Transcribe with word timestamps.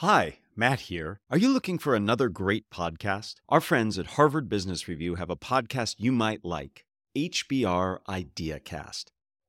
Hi, 0.00 0.40
Matt 0.54 0.80
here. 0.80 1.20
Are 1.30 1.38
you 1.38 1.48
looking 1.48 1.78
for 1.78 1.94
another 1.94 2.28
great 2.28 2.68
podcast? 2.68 3.36
Our 3.48 3.62
friends 3.62 3.98
at 3.98 4.08
Harvard 4.08 4.46
Business 4.46 4.86
Review 4.88 5.14
have 5.14 5.30
a 5.30 5.36
podcast 5.36 5.94
you 5.96 6.12
might 6.12 6.44
like 6.44 6.84
HBR 7.16 8.00
IdeaCast. 8.06 9.04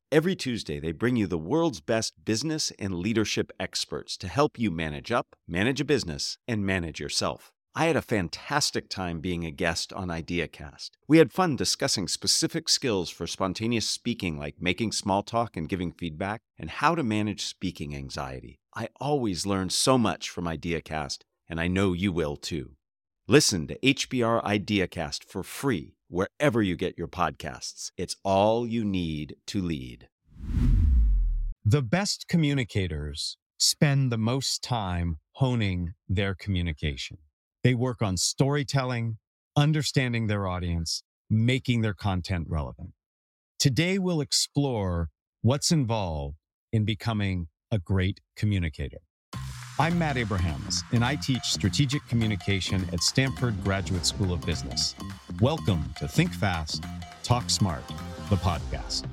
Every 0.09 0.37
Tuesday, 0.37 0.79
they 0.79 0.93
bring 0.93 1.17
you 1.17 1.27
the 1.27 1.37
world's 1.37 1.81
best 1.81 2.13
business 2.23 2.71
and 2.79 2.95
leadership 2.95 3.51
experts 3.59 4.15
to 4.15 4.29
help 4.29 4.57
you 4.57 4.71
manage 4.71 5.11
up, 5.11 5.35
manage 5.49 5.81
a 5.81 5.85
business, 5.85 6.37
and 6.47 6.65
manage 6.65 7.01
yourself. 7.01 7.51
I 7.75 7.87
had 7.87 7.97
a 7.97 8.01
fantastic 8.01 8.89
time 8.89 9.19
being 9.19 9.45
a 9.45 9.51
guest 9.51 9.91
on 9.91 10.07
IdeaCast. 10.07 10.91
We 11.09 11.17
had 11.17 11.33
fun 11.33 11.57
discussing 11.57 12.07
specific 12.07 12.69
skills 12.69 13.09
for 13.09 13.27
spontaneous 13.27 13.87
speaking, 13.87 14.39
like 14.39 14.55
making 14.61 14.93
small 14.93 15.23
talk 15.23 15.57
and 15.57 15.67
giving 15.67 15.91
feedback, 15.91 16.41
and 16.57 16.69
how 16.69 16.95
to 16.95 17.03
manage 17.03 17.43
speaking 17.43 17.93
anxiety. 17.93 18.61
I 18.77 18.89
always 19.01 19.47
learn 19.47 19.71
so 19.71 19.97
much 19.97 20.29
from 20.29 20.45
IdeaCast, 20.45 21.21
and 21.49 21.59
I 21.59 21.67
know 21.67 21.93
you 21.93 22.11
will 22.11 22.35
too. 22.35 22.73
Listen 23.27 23.65
to 23.65 23.79
HBR 23.79 24.43
IdeaCast 24.43 25.23
for 25.23 25.41
free 25.41 25.95
wherever 26.09 26.61
you 26.61 26.75
get 26.75 26.95
your 26.95 27.07
podcasts. 27.07 27.89
It's 27.97 28.17
all 28.23 28.67
you 28.67 28.85
need 28.85 29.37
to 29.47 29.63
lead. 29.63 30.09
The 31.65 31.81
best 31.81 32.27
communicators 32.29 33.39
spend 33.57 34.11
the 34.11 34.17
most 34.19 34.61
time 34.61 35.17
honing 35.31 35.95
their 36.07 36.35
communication. 36.35 37.17
They 37.63 37.73
work 37.73 38.03
on 38.03 38.15
storytelling, 38.15 39.17
understanding 39.55 40.27
their 40.27 40.45
audience, 40.45 41.01
making 41.31 41.81
their 41.81 41.95
content 41.95 42.45
relevant. 42.47 42.91
Today, 43.57 43.97
we'll 43.97 44.21
explore 44.21 45.09
what's 45.41 45.71
involved 45.71 46.37
in 46.71 46.85
becoming 46.85 47.47
a 47.71 47.79
great 47.79 48.21
communicator. 48.35 48.99
I'm 49.79 49.99
Matt 49.99 50.17
Abrahams, 50.17 50.83
and 50.93 51.03
I 51.03 51.15
teach 51.15 51.43
strategic 51.43 52.05
communication 52.07 52.87
at 52.93 53.03
Stanford 53.03 53.61
Graduate 53.63 54.05
School 54.05 54.31
of 54.31 54.41
Business. 54.45 54.95
Welcome 55.41 55.93
to 55.99 56.07
Think 56.07 56.33
Fast, 56.33 56.83
Talk 57.23 57.49
Smart, 57.49 57.83
the 58.29 58.37
podcast. 58.37 59.05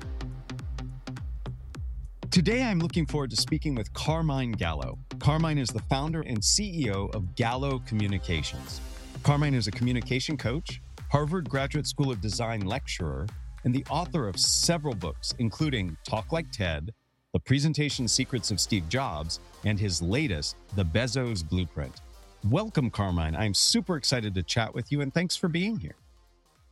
Today, 2.31 2.63
I'm 2.63 2.79
looking 2.79 3.05
forward 3.05 3.29
to 3.31 3.35
speaking 3.35 3.75
with 3.75 3.93
Carmine 3.93 4.53
Gallo. 4.53 4.97
Carmine 5.19 5.57
is 5.57 5.69
the 5.69 5.81
founder 5.89 6.21
and 6.21 6.39
CEO 6.39 7.13
of 7.13 7.35
Gallo 7.35 7.79
Communications. 7.85 8.79
Carmine 9.23 9.53
is 9.53 9.67
a 9.67 9.71
communication 9.71 10.37
coach, 10.37 10.81
Harvard 11.11 11.49
Graduate 11.49 11.87
School 11.87 12.09
of 12.09 12.21
Design 12.21 12.61
lecturer, 12.61 13.27
and 13.65 13.73
the 13.73 13.85
author 13.89 14.27
of 14.27 14.39
several 14.39 14.95
books, 14.95 15.33
including 15.39 15.95
Talk 16.05 16.31
Like 16.31 16.49
TED, 16.51 16.91
The 17.35 17.39
Presentation 17.41 18.07
Secrets 18.07 18.49
of 18.49 18.61
Steve 18.61 18.87
Jobs, 18.87 19.41
and 19.65 19.77
his 19.77 20.01
latest, 20.01 20.55
The 20.77 20.85
Bezos 20.85 21.43
Blueprint. 21.45 21.99
Welcome, 22.45 22.89
Carmine. 22.89 23.35
I'm 23.35 23.53
super 23.53 23.97
excited 23.97 24.33
to 24.35 24.41
chat 24.41 24.73
with 24.73 24.89
you, 24.89 25.01
and 25.01 25.13
thanks 25.13 25.35
for 25.35 25.49
being 25.49 25.77
here. 25.77 25.97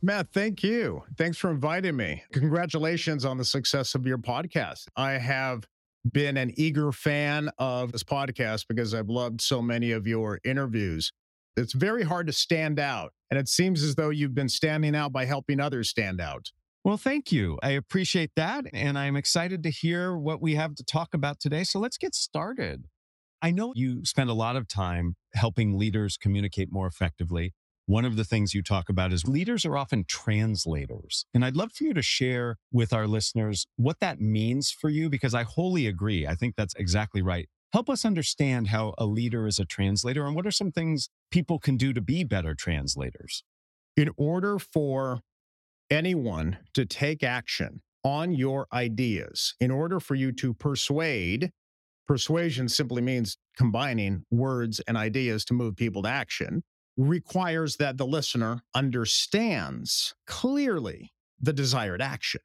Matt, 0.00 0.28
thank 0.32 0.62
you. 0.62 1.02
Thanks 1.18 1.36
for 1.36 1.50
inviting 1.50 1.96
me. 1.96 2.22
Congratulations 2.32 3.26
on 3.26 3.36
the 3.36 3.44
success 3.44 3.94
of 3.94 4.06
your 4.06 4.16
podcast. 4.16 4.86
I 4.96 5.18
have 5.18 5.66
been 6.10 6.38
an 6.38 6.54
eager 6.56 6.92
fan 6.92 7.50
of 7.58 7.92
this 7.92 8.02
podcast 8.02 8.64
because 8.66 8.94
I've 8.94 9.10
loved 9.10 9.42
so 9.42 9.60
many 9.60 9.92
of 9.92 10.06
your 10.06 10.40
interviews. 10.44 11.12
It's 11.58 11.74
very 11.74 12.04
hard 12.04 12.26
to 12.28 12.32
stand 12.32 12.80
out, 12.80 13.12
and 13.30 13.38
it 13.38 13.48
seems 13.48 13.82
as 13.82 13.96
though 13.96 14.08
you've 14.08 14.34
been 14.34 14.48
standing 14.48 14.96
out 14.96 15.12
by 15.12 15.26
helping 15.26 15.60
others 15.60 15.90
stand 15.90 16.22
out. 16.22 16.52
Well, 16.84 16.98
thank 16.98 17.32
you. 17.32 17.58
I 17.62 17.70
appreciate 17.70 18.32
that. 18.36 18.66
And 18.74 18.98
I'm 18.98 19.16
excited 19.16 19.62
to 19.62 19.70
hear 19.70 20.16
what 20.18 20.42
we 20.42 20.54
have 20.56 20.74
to 20.74 20.84
talk 20.84 21.14
about 21.14 21.40
today. 21.40 21.64
So 21.64 21.78
let's 21.78 21.96
get 21.96 22.14
started. 22.14 22.84
I 23.40 23.50
know 23.52 23.72
you 23.74 24.04
spend 24.04 24.28
a 24.28 24.34
lot 24.34 24.54
of 24.54 24.68
time 24.68 25.16
helping 25.34 25.78
leaders 25.78 26.18
communicate 26.18 26.70
more 26.70 26.86
effectively. 26.86 27.54
One 27.86 28.04
of 28.04 28.16
the 28.16 28.24
things 28.24 28.54
you 28.54 28.62
talk 28.62 28.90
about 28.90 29.12
is 29.14 29.26
leaders 29.26 29.64
are 29.64 29.76
often 29.78 30.04
translators. 30.06 31.24
And 31.32 31.42
I'd 31.44 31.56
love 31.56 31.72
for 31.72 31.84
you 31.84 31.94
to 31.94 32.02
share 32.02 32.56
with 32.70 32.92
our 32.92 33.06
listeners 33.06 33.66
what 33.76 34.00
that 34.00 34.20
means 34.20 34.70
for 34.70 34.90
you, 34.90 35.08
because 35.08 35.34
I 35.34 35.42
wholly 35.42 35.86
agree. 35.86 36.26
I 36.26 36.34
think 36.34 36.54
that's 36.54 36.74
exactly 36.76 37.22
right. 37.22 37.48
Help 37.72 37.88
us 37.90 38.04
understand 38.04 38.68
how 38.68 38.94
a 38.98 39.06
leader 39.06 39.46
is 39.46 39.58
a 39.58 39.64
translator 39.64 40.26
and 40.26 40.36
what 40.36 40.46
are 40.46 40.50
some 40.50 40.70
things 40.70 41.08
people 41.30 41.58
can 41.58 41.76
do 41.76 41.94
to 41.94 42.00
be 42.00 42.24
better 42.24 42.54
translators. 42.54 43.42
In 43.96 44.10
order 44.16 44.58
for 44.58 45.20
anyone 45.94 46.58
to 46.74 46.84
take 46.84 47.22
action 47.22 47.80
on 48.04 48.34
your 48.34 48.66
ideas, 48.72 49.54
in 49.60 49.70
order 49.70 49.98
for 49.98 50.14
you 50.14 50.32
to 50.32 50.52
persuade, 50.52 51.50
persuasion 52.06 52.68
simply 52.68 53.00
means 53.00 53.38
combining 53.56 54.24
words 54.30 54.80
and 54.80 54.96
ideas 54.96 55.44
to 55.46 55.54
move 55.54 55.76
people 55.76 56.02
to 56.02 56.08
action 56.08 56.62
requires 56.96 57.76
that 57.76 57.96
the 57.96 58.06
listener 58.06 58.60
understands 58.74 60.14
clearly 60.26 61.12
the 61.40 61.52
desired 61.52 62.02
action. 62.02 62.40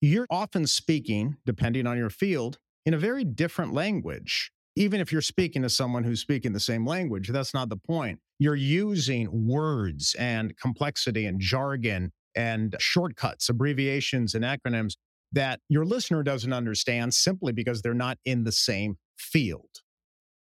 You're 0.00 0.26
often 0.30 0.66
speaking, 0.66 1.36
depending 1.46 1.86
on 1.86 1.96
your 1.96 2.10
field, 2.10 2.58
in 2.84 2.92
a 2.92 2.98
very 2.98 3.24
different 3.24 3.72
language. 3.72 4.50
Even 4.76 5.00
if 5.00 5.12
you're 5.12 5.22
speaking 5.22 5.62
to 5.62 5.70
someone 5.70 6.04
who's 6.04 6.20
speaking 6.20 6.52
the 6.52 6.60
same 6.60 6.84
language, 6.84 7.28
that's 7.28 7.54
not 7.54 7.68
the 7.68 7.76
point. 7.76 8.18
You're 8.38 8.56
using 8.56 9.46
words 9.46 10.14
and 10.18 10.56
complexity 10.58 11.26
and 11.26 11.40
jargon 11.40 12.12
and 12.36 12.76
shortcuts, 12.78 13.48
abbreviations 13.48 14.34
and 14.34 14.44
acronyms 14.44 14.94
that 15.32 15.60
your 15.68 15.84
listener 15.84 16.22
doesn't 16.22 16.52
understand 16.52 17.12
simply 17.12 17.52
because 17.52 17.82
they're 17.82 17.94
not 17.94 18.18
in 18.24 18.44
the 18.44 18.52
same 18.52 18.96
field. 19.18 19.68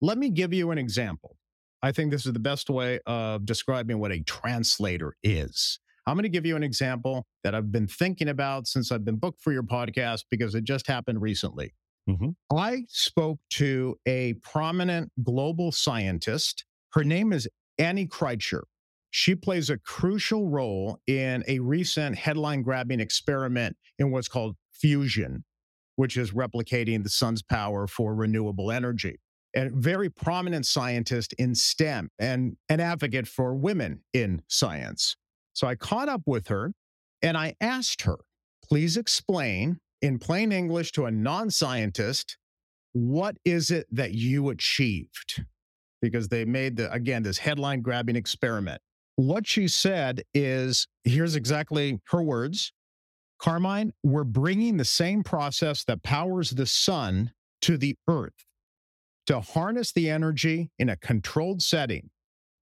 Let 0.01 0.19
me 0.19 0.29
give 0.29 0.53
you 0.53 0.71
an 0.71 0.79
example. 0.79 1.37
I 1.83 1.93
think 1.93 2.11
this 2.11 2.27
is 2.27 2.33
the 2.33 2.39
best 2.39 2.71
way 2.71 3.01
of 3.07 3.45
describing 3.45 3.99
what 3.99 4.13
a 4.13 4.21
translator 4.21 5.17
is. 5.23 5.79
I'm 6.07 6.17
going 6.17 6.25
to 6.25 6.29
give 6.29 6.45
you 6.45 6.57
an 6.57 6.63
example 6.63 7.27
that 7.45 7.55
I've 7.55 7.73
been 7.73 7.87
thinking 7.87 8.29
about 8.29 8.67
since 8.67 8.93
I've 8.93 9.05
been 9.05 9.17
booked 9.17 9.41
for 9.41 9.53
your 9.53 9.63
podcast 9.63 10.25
because 10.31 10.55
it 10.55 10.65
just 10.65 10.87
happened 10.87 11.23
recently. 11.23 11.73
Mm-hmm. 12.09 12.31
I 12.55 12.85
spoke 12.89 13.39
to 13.53 13.97
a 14.07 14.35
prominent 14.43 15.11
global 15.23 15.73
scientist. 15.73 16.65
Her 16.93 17.05
name 17.05 17.33
is 17.33 17.49
Annie 17.79 18.07
Kritcher. 18.07 18.63
She 19.17 19.37
plays 19.37 19.71
a 19.71 19.79
crucial 19.79 20.49
role 20.49 20.99
in 21.07 21.45
a 21.47 21.61
recent 21.61 22.17
headline 22.17 22.63
grabbing 22.63 22.99
experiment 22.99 23.77
in 23.97 24.11
what's 24.11 24.27
called 24.27 24.57
fusion, 24.73 25.45
which 25.95 26.17
is 26.17 26.33
replicating 26.33 27.05
the 27.05 27.09
sun's 27.09 27.41
power 27.41 27.87
for 27.87 28.13
renewable 28.13 28.73
energy 28.73 29.21
a 29.55 29.71
very 29.71 30.11
prominent 30.11 30.67
scientist 30.67 31.33
in 31.35 31.55
STEM 31.55 32.11
and 32.19 32.57
an 32.69 32.81
advocate 32.81 33.29
for 33.29 33.55
women 33.55 34.03
in 34.13 34.43
science. 34.49 35.17
So 35.53 35.69
I 35.69 35.77
caught 35.77 36.09
up 36.09 36.23
with 36.27 36.49
her 36.49 36.73
and 37.23 37.37
I 37.37 37.55
asked 37.61 38.03
her, 38.03 38.17
please 38.69 38.97
explain 38.97 39.79
in 40.03 40.19
plain 40.19 40.51
English 40.51 40.91
to 40.93 41.05
a 41.05 41.13
non 41.13 41.53
scientist, 41.53 42.37
what 42.95 43.37
is 43.45 43.71
it 43.71 43.87
that 43.93 44.13
you 44.15 44.49
achieved? 44.49 45.45
Because 46.03 46.27
they 46.31 46.45
made 46.45 46.79
the, 46.79 46.93
again, 46.93 47.23
this 47.23 47.39
headline 47.39 47.81
grabbing 47.81 48.17
experiment. 48.17 48.83
What 49.17 49.47
she 49.47 49.69
said 49.69 50.23
is 50.33 50.89
here's 51.05 51.37
exactly 51.37 52.01
her 52.09 52.23
words 52.23 52.73
Carmine, 53.39 53.93
we're 54.03 54.25
bringing 54.25 54.77
the 54.77 54.85
same 54.85 55.23
process 55.23 55.85
that 55.85 56.03
powers 56.03 56.51
the 56.51 56.67
sun 56.67 57.33
to 57.63 57.77
the 57.77 57.97
earth 58.09 58.47
to 59.27 59.41
harness 59.41 59.93
the 59.93 60.11
energy 60.11 60.71
in 60.79 60.89
a 60.89 60.97
controlled 60.97 61.63
setting. 61.63 62.11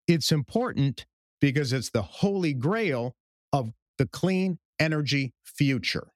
It's 0.06 0.32
important 0.32 1.06
because 1.41 1.72
it's 1.72 1.91
the 1.91 2.02
holy 2.02 2.54
grail 2.54 3.14
of 3.52 3.72
the 3.98 4.06
clean 4.06 4.58
energy 4.78 5.32
future. 5.44 6.08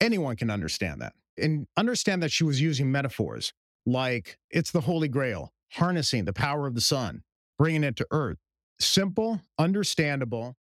Anyone 0.00 0.36
can 0.36 0.50
understand 0.50 1.00
that. 1.00 1.14
And 1.36 1.66
understand 1.76 2.22
that 2.22 2.30
she 2.30 2.44
was 2.44 2.60
using 2.60 2.92
metaphors 2.92 3.52
like 3.86 4.38
it's 4.50 4.70
the 4.70 4.82
holy 4.82 5.08
grail, 5.08 5.52
harnessing 5.72 6.24
the 6.24 6.32
power 6.32 6.66
of 6.66 6.74
the 6.74 6.80
sun, 6.80 7.22
bringing 7.58 7.84
it 7.84 7.96
to 7.96 8.06
earth. 8.10 8.38
Simple, 8.80 9.40
understandable. 9.58 10.56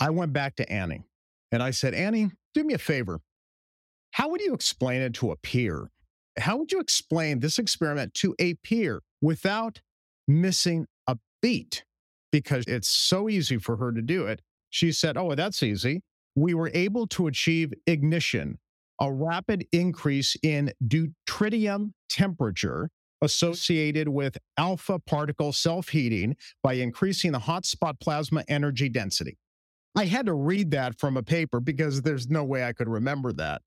I 0.00 0.10
went 0.10 0.32
back 0.32 0.56
to 0.56 0.70
Annie 0.70 1.04
and 1.52 1.62
I 1.62 1.70
said, 1.70 1.94
Annie, 1.94 2.30
do 2.54 2.64
me 2.64 2.74
a 2.74 2.78
favor. 2.78 3.20
How 4.12 4.28
would 4.28 4.40
you 4.40 4.54
explain 4.54 5.02
it 5.02 5.14
to 5.14 5.32
a 5.32 5.36
peer 5.36 5.90
how 6.38 6.56
would 6.56 6.72
you 6.72 6.80
explain 6.80 7.40
this 7.40 7.58
experiment 7.58 8.14
to 8.14 8.34
a 8.38 8.54
peer 8.54 9.02
without 9.20 9.80
missing 10.26 10.86
a 11.06 11.16
beat? 11.40 11.84
Because 12.32 12.64
it's 12.66 12.88
so 12.88 13.28
easy 13.28 13.58
for 13.58 13.76
her 13.76 13.92
to 13.92 14.02
do 14.02 14.26
it. 14.26 14.40
She 14.70 14.90
said, 14.90 15.16
Oh, 15.16 15.34
that's 15.34 15.62
easy. 15.62 16.02
We 16.34 16.54
were 16.54 16.70
able 16.74 17.06
to 17.08 17.28
achieve 17.28 17.72
ignition, 17.86 18.58
a 19.00 19.12
rapid 19.12 19.66
increase 19.70 20.36
in 20.42 20.72
deuterium 20.84 21.92
temperature 22.08 22.90
associated 23.24 24.08
with 24.08 24.38
alpha 24.58 24.98
particle 25.00 25.52
self 25.52 25.88
heating 25.90 26.36
by 26.62 26.74
increasing 26.74 27.32
the 27.32 27.40
hotspot 27.40 28.00
plasma 28.00 28.44
energy 28.48 28.88
density. 28.88 29.38
I 29.96 30.06
had 30.06 30.26
to 30.26 30.34
read 30.34 30.70
that 30.72 30.98
from 30.98 31.16
a 31.16 31.22
paper 31.22 31.60
because 31.60 32.02
there's 32.02 32.28
no 32.28 32.44
way 32.44 32.64
I 32.64 32.72
could 32.72 32.88
remember 32.88 33.32
that. 33.34 33.62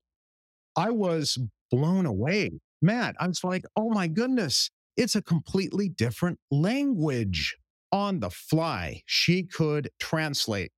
I 0.76 0.90
was 0.90 1.38
blown 1.70 2.06
away. 2.06 2.60
Matt, 2.82 3.16
I 3.20 3.26
was 3.28 3.44
like, 3.44 3.64
oh 3.76 3.90
my 3.90 4.08
goodness, 4.08 4.70
It's 4.96 5.16
a 5.16 5.22
completely 5.22 5.88
different 5.88 6.38
language. 6.50 7.56
On 7.92 8.20
the 8.20 8.30
fly, 8.30 9.02
she 9.06 9.44
could 9.44 9.90
translate 9.98 10.72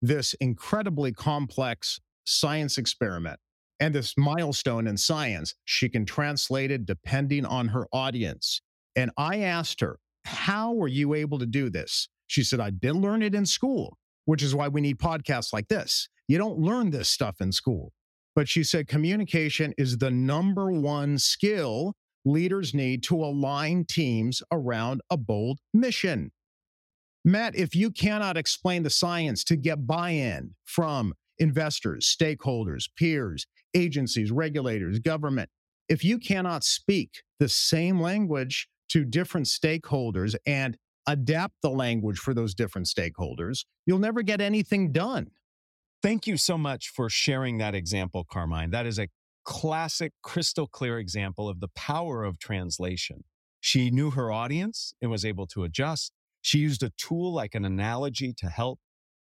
this 0.00 0.34
incredibly 0.34 1.12
complex 1.12 2.00
science 2.24 2.78
experiment 2.78 3.40
and 3.82 3.92
this 3.92 4.14
milestone 4.16 4.86
in 4.86 4.96
science. 4.96 5.56
She 5.64 5.88
can 5.88 6.06
translate 6.06 6.70
it 6.70 6.86
depending 6.86 7.44
on 7.44 7.66
her 7.68 7.88
audience. 7.92 8.60
And 8.94 9.10
I 9.16 9.40
asked 9.40 9.80
her, 9.80 9.98
How 10.24 10.72
were 10.72 10.86
you 10.86 11.14
able 11.14 11.40
to 11.40 11.46
do 11.46 11.68
this? 11.68 12.08
She 12.28 12.44
said, 12.44 12.60
I 12.60 12.70
didn't 12.70 13.00
learn 13.00 13.22
it 13.22 13.34
in 13.34 13.44
school, 13.44 13.98
which 14.26 14.40
is 14.40 14.54
why 14.54 14.68
we 14.68 14.80
need 14.80 14.98
podcasts 14.98 15.52
like 15.52 15.66
this. 15.66 16.08
You 16.28 16.38
don't 16.38 16.60
learn 16.60 16.90
this 16.90 17.10
stuff 17.10 17.40
in 17.40 17.50
school. 17.50 17.92
But 18.36 18.48
she 18.48 18.62
said, 18.62 18.86
communication 18.86 19.74
is 19.76 19.98
the 19.98 20.12
number 20.12 20.70
one 20.70 21.18
skill 21.18 21.94
leaders 22.24 22.72
need 22.72 23.02
to 23.02 23.16
align 23.16 23.84
teams 23.84 24.44
around 24.52 25.00
a 25.10 25.16
bold 25.16 25.58
mission. 25.74 26.30
Matt, 27.24 27.56
if 27.56 27.74
you 27.74 27.90
cannot 27.90 28.36
explain 28.36 28.84
the 28.84 28.90
science 28.90 29.42
to 29.44 29.56
get 29.56 29.88
buy 29.88 30.10
in 30.10 30.54
from 30.64 31.14
investors, 31.38 32.16
stakeholders, 32.16 32.88
peers, 32.96 33.46
agencies, 33.74 34.30
regulators, 34.30 34.98
government, 34.98 35.50
if 35.88 36.04
you 36.04 36.18
cannot 36.18 36.64
speak 36.64 37.22
the 37.38 37.48
same 37.48 38.00
language 38.00 38.68
to 38.90 39.04
different 39.04 39.46
stakeholders 39.46 40.34
and 40.46 40.76
adapt 41.06 41.54
the 41.62 41.70
language 41.70 42.18
for 42.18 42.34
those 42.34 42.54
different 42.54 42.86
stakeholders, 42.86 43.64
you'll 43.86 43.98
never 43.98 44.22
get 44.22 44.40
anything 44.40 44.92
done. 44.92 45.30
Thank 46.02 46.26
you 46.26 46.36
so 46.36 46.58
much 46.58 46.88
for 46.88 47.08
sharing 47.08 47.58
that 47.58 47.74
example, 47.74 48.24
Carmine. 48.24 48.70
That 48.70 48.86
is 48.86 48.98
a 48.98 49.08
classic, 49.44 50.12
crystal 50.22 50.66
clear 50.66 50.98
example 50.98 51.48
of 51.48 51.60
the 51.60 51.68
power 51.68 52.24
of 52.24 52.38
translation. 52.38 53.24
She 53.60 53.90
knew 53.90 54.10
her 54.10 54.32
audience 54.32 54.92
and 55.00 55.10
was 55.10 55.24
able 55.24 55.46
to 55.48 55.64
adjust. 55.64 56.12
She 56.40 56.58
used 56.58 56.82
a 56.82 56.90
tool 56.90 57.32
like 57.32 57.54
an 57.54 57.64
analogy 57.64 58.32
to 58.34 58.46
help 58.46 58.80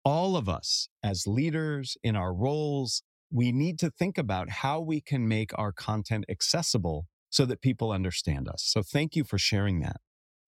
all 0.04 0.36
of 0.36 0.50
us 0.50 0.90
as 1.04 1.28
leaders 1.28 1.98
in 2.04 2.16
our 2.16 2.34
roles. 2.34 3.04
We 3.32 3.52
need 3.52 3.80
to 3.80 3.90
think 3.90 4.18
about 4.18 4.50
how 4.50 4.80
we 4.80 5.02
can 5.02 5.28
make 5.28 5.52
our 5.58 5.72
content 5.72 6.26
accessible 6.30 7.08
so 7.30 7.46
that 7.46 7.62
people 7.62 7.92
understand 7.92 8.48
us. 8.48 8.64
So 8.64 8.82
thank 8.82 9.16
you 9.16 9.24
for 9.24 9.38
sharing 9.38 9.80
that. 9.82 9.98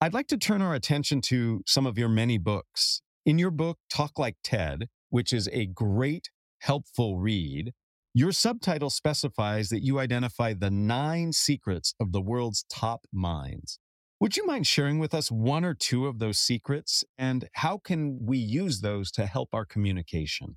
I'd 0.00 0.14
like 0.14 0.28
to 0.28 0.38
turn 0.38 0.62
our 0.62 0.74
attention 0.74 1.20
to 1.22 1.62
some 1.66 1.86
of 1.86 1.98
your 1.98 2.08
many 2.08 2.38
books. 2.38 3.02
In 3.26 3.38
your 3.38 3.50
book, 3.50 3.78
Talk 3.90 4.18
Like 4.18 4.36
TED, 4.44 4.88
which 5.10 5.32
is 5.32 5.48
a 5.52 5.66
great, 5.66 6.30
helpful 6.60 7.18
read, 7.18 7.72
your 8.14 8.32
subtitle 8.32 8.90
specifies 8.90 9.68
that 9.68 9.84
you 9.84 9.98
identify 9.98 10.54
the 10.54 10.70
nine 10.70 11.32
secrets 11.32 11.94
of 12.00 12.12
the 12.12 12.20
world's 12.20 12.64
top 12.70 13.06
minds. 13.12 13.78
Would 14.20 14.36
you 14.36 14.46
mind 14.46 14.66
sharing 14.66 14.98
with 14.98 15.14
us 15.14 15.30
one 15.30 15.64
or 15.64 15.74
two 15.74 16.06
of 16.06 16.18
those 16.18 16.38
secrets 16.38 17.04
and 17.16 17.48
how 17.52 17.78
can 17.78 18.18
we 18.20 18.38
use 18.38 18.80
those 18.80 19.10
to 19.12 19.26
help 19.26 19.50
our 19.52 19.64
communication? 19.64 20.56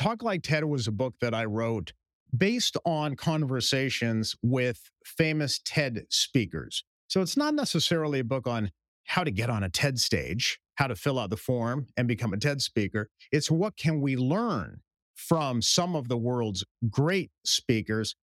Talk 0.00 0.22
Like 0.22 0.40
TED 0.40 0.64
was 0.64 0.86
a 0.88 0.92
book 0.92 1.16
that 1.20 1.34
I 1.34 1.44
wrote 1.44 1.92
based 2.34 2.78
on 2.86 3.16
conversations 3.16 4.34
with 4.40 4.90
famous 5.04 5.60
TED 5.62 6.06
speakers. 6.08 6.84
So 7.08 7.20
it's 7.20 7.36
not 7.36 7.52
necessarily 7.52 8.20
a 8.20 8.24
book 8.24 8.46
on 8.46 8.70
how 9.04 9.24
to 9.24 9.30
get 9.30 9.50
on 9.50 9.62
a 9.62 9.68
TED 9.68 9.98
stage, 9.98 10.58
how 10.76 10.86
to 10.86 10.96
fill 10.96 11.18
out 11.18 11.28
the 11.28 11.36
form 11.36 11.86
and 11.98 12.08
become 12.08 12.32
a 12.32 12.38
TED 12.38 12.62
speaker. 12.62 13.10
It's 13.30 13.50
what 13.50 13.76
can 13.76 14.00
we 14.00 14.16
learn 14.16 14.80
from 15.16 15.60
some 15.60 15.94
of 15.94 16.08
the 16.08 16.16
world's 16.16 16.64
great 16.88 17.30
speakers 17.44 18.16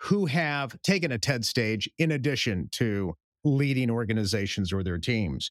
who 0.00 0.26
have 0.26 0.76
taken 0.82 1.12
a 1.12 1.18
TED 1.18 1.46
stage 1.46 1.88
in 1.96 2.10
addition 2.10 2.68
to 2.72 3.14
leading 3.42 3.90
organizations 3.90 4.70
or 4.70 4.82
their 4.82 4.98
teams. 4.98 5.50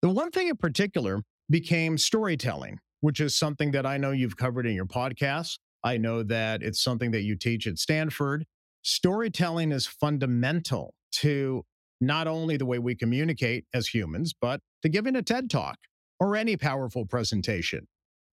The 0.00 0.08
one 0.08 0.30
thing 0.30 0.48
in 0.48 0.56
particular 0.56 1.20
became 1.50 1.98
storytelling, 1.98 2.78
which 3.02 3.20
is 3.20 3.34
something 3.34 3.72
that 3.72 3.84
I 3.84 3.98
know 3.98 4.12
you've 4.12 4.36
covered 4.36 4.64
in 4.64 4.74
your 4.74 4.86
podcast. 4.86 5.58
I 5.84 5.98
know 5.98 6.22
that 6.22 6.62
it's 6.62 6.82
something 6.82 7.10
that 7.10 7.22
you 7.22 7.36
teach 7.36 7.66
at 7.66 7.76
Stanford. 7.76 8.46
Storytelling 8.82 9.72
is 9.72 9.86
fundamental 9.86 10.94
to 11.16 11.64
not 12.00 12.28
only 12.28 12.56
the 12.56 12.64
way 12.64 12.78
we 12.78 12.94
communicate 12.94 13.64
as 13.74 13.88
humans, 13.88 14.32
but 14.40 14.60
to 14.82 14.88
giving 14.88 15.16
a 15.16 15.22
TED 15.22 15.50
talk 15.50 15.78
or 16.20 16.36
any 16.36 16.56
powerful 16.56 17.04
presentation. 17.04 17.88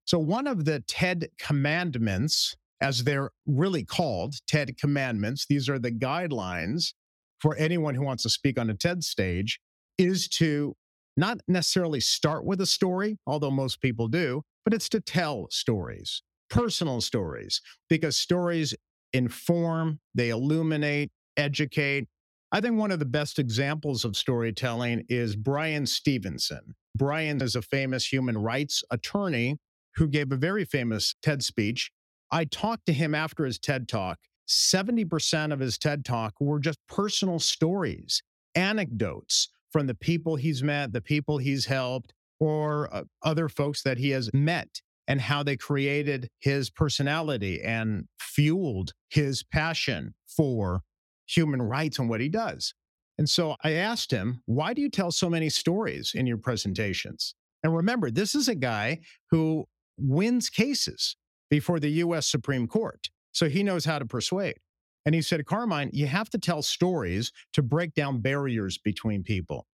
So, 0.06 0.19
one 0.19 0.45
of 0.45 0.66
the 0.66 0.81
TED 0.88 1.30
commandments, 1.39 2.56
as 2.80 3.04
they're 3.04 3.31
really 3.48 3.83
called, 3.83 4.36
TED 4.48 4.77
commandments, 4.77 5.48
these 5.50 5.68
are 5.68 5.80
the 5.80 5.92
guidelines 5.92 6.94
for 7.39 7.56
anyone 7.56 7.95
who 7.95 8.04
wants 8.04 8.21
to 8.24 8.30
speak 8.30 8.60
on 8.60 8.69
a 8.69 8.75
TED 8.75 9.04
stage, 9.04 9.60
is 9.98 10.27
to 10.27 10.75
not 11.18 11.39
necessarily 11.48 12.00
start 12.00 12.45
with 12.45 12.62
a 12.62 12.68
story, 12.68 13.18
although 13.25 13.51
most 13.51 13.81
people 13.81 14.07
do, 14.07 14.44
but 14.63 14.73
it's 14.73 14.89
to 14.89 15.00
tell 15.00 15.47
stories, 15.50 16.21
personal 16.50 17.01
stories, 17.01 17.61
because 17.89 18.17
stories 18.17 18.75
inform, 19.13 20.00
they 20.13 20.29
illuminate, 20.29 21.11
educate, 21.38 22.07
I 22.51 22.61
think 22.61 22.79
one 22.79 22.91
of 22.91 22.97
the 22.97 23.06
best 23.06 23.38
examples 23.38 24.03
of 24.03 24.17
storytelling 24.17 25.06
is 25.07 25.35
Bryan 25.35 25.85
Stevenson. 25.85 26.73
Bryan 26.95 27.41
is 27.44 27.56
a 27.56 27.61
famous 27.61 28.11
human 28.11 28.39
rights 28.39 28.83
attorney 28.89 29.57
who 29.95 30.07
gave 30.07 30.31
a 30.31 30.38
very 30.38 30.65
famous 30.65 31.15
TED 31.21 31.44
speech. 31.44 31.91
I 32.31 32.45
talked 32.45 32.88
to 32.88 32.94
him 32.94 33.13
after 33.13 33.45
his 33.45 33.59
TED 33.59 33.88
talk. 33.88 34.17
70% 34.47 35.53
of 35.53 35.59
his 35.59 35.77
TED 35.77 36.03
talk 36.03 36.33
were 36.39 36.59
just 36.59 36.79
personal 36.88 37.38
stories, 37.38 38.23
anecdotes 38.56 39.50
from 39.71 39.85
the 39.85 39.94
people 39.94 40.35
he's 40.35 40.63
met, 40.63 40.91
the 40.91 41.01
people 41.01 41.38
he's 41.38 41.67
helped, 41.67 42.13
or 42.39 42.94
uh, 42.94 43.03
other 43.24 43.50
folks 43.50 43.83
that 43.83 43.97
he 43.97 44.09
has 44.12 44.30
met, 44.33 44.81
and 45.07 45.21
how 45.21 45.44
they 45.44 45.57
created 45.57 46.30
his 46.39 46.69
personality 46.69 47.62
and 47.62 48.06
fueled 48.19 48.94
his 49.09 49.44
passion 49.44 50.13
for 50.27 50.81
human 51.25 51.62
rights 51.62 52.00
and 52.00 52.09
what 52.09 52.21
he 52.21 52.30
does. 52.30 52.74
And 53.18 53.30
so 53.30 53.56
I 53.63 53.71
asked 53.71 54.12
him, 54.12 54.41
why 54.45 54.74
do 54.74 54.81
you 54.81 54.89
tell 54.89 55.12
so 55.12 55.30
many 55.30 55.50
stories 55.50 56.13
in 56.15 56.25
your 56.25 56.38
presentations? 56.38 57.36
And 57.63 57.75
remember, 57.75 58.09
this 58.09 58.33
is 58.36 58.47
a 58.47 58.56
guy 58.56 59.00
who 59.30 59.65
wins 59.97 60.50
cases 60.50 61.18
before 61.50 61.80
the 61.80 61.89
US 61.89 62.27
Supreme 62.27 62.68
Court. 62.68 63.09
So 63.31 63.50
he 63.50 63.63
knows 63.63 63.85
how 63.85 64.00
to 64.00 64.06
persuade. 64.06 64.59
And 65.06 65.15
he 65.15 65.21
said, 65.21 65.45
Carmine, 65.45 65.89
you 65.92 66.07
have 66.07 66.30
to 66.30 66.38
tell 66.38 66.62
stories 66.62 67.31
to 67.53 67.63
break 67.63 67.94
down 67.94 68.21
barriers 68.21 68.77
between 68.77 69.24
people 69.24 69.65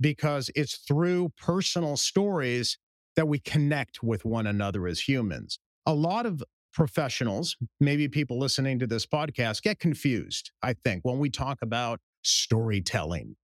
because 0.00 0.50
it's 0.54 0.76
through 0.76 1.32
personal 1.36 1.96
stories 1.96 2.78
that 3.16 3.28
we 3.28 3.38
connect 3.38 4.02
with 4.02 4.24
one 4.24 4.46
another 4.46 4.86
as 4.86 5.00
humans. 5.00 5.58
A 5.86 5.94
lot 5.94 6.26
of 6.26 6.42
professionals, 6.72 7.56
maybe 7.80 8.08
people 8.08 8.38
listening 8.38 8.78
to 8.78 8.86
this 8.86 9.06
podcast, 9.06 9.62
get 9.62 9.78
confused, 9.78 10.52
I 10.62 10.74
think, 10.84 11.04
when 11.04 11.18
we 11.18 11.30
talk 11.30 11.58
about 11.62 12.00
storytelling. 12.22 13.36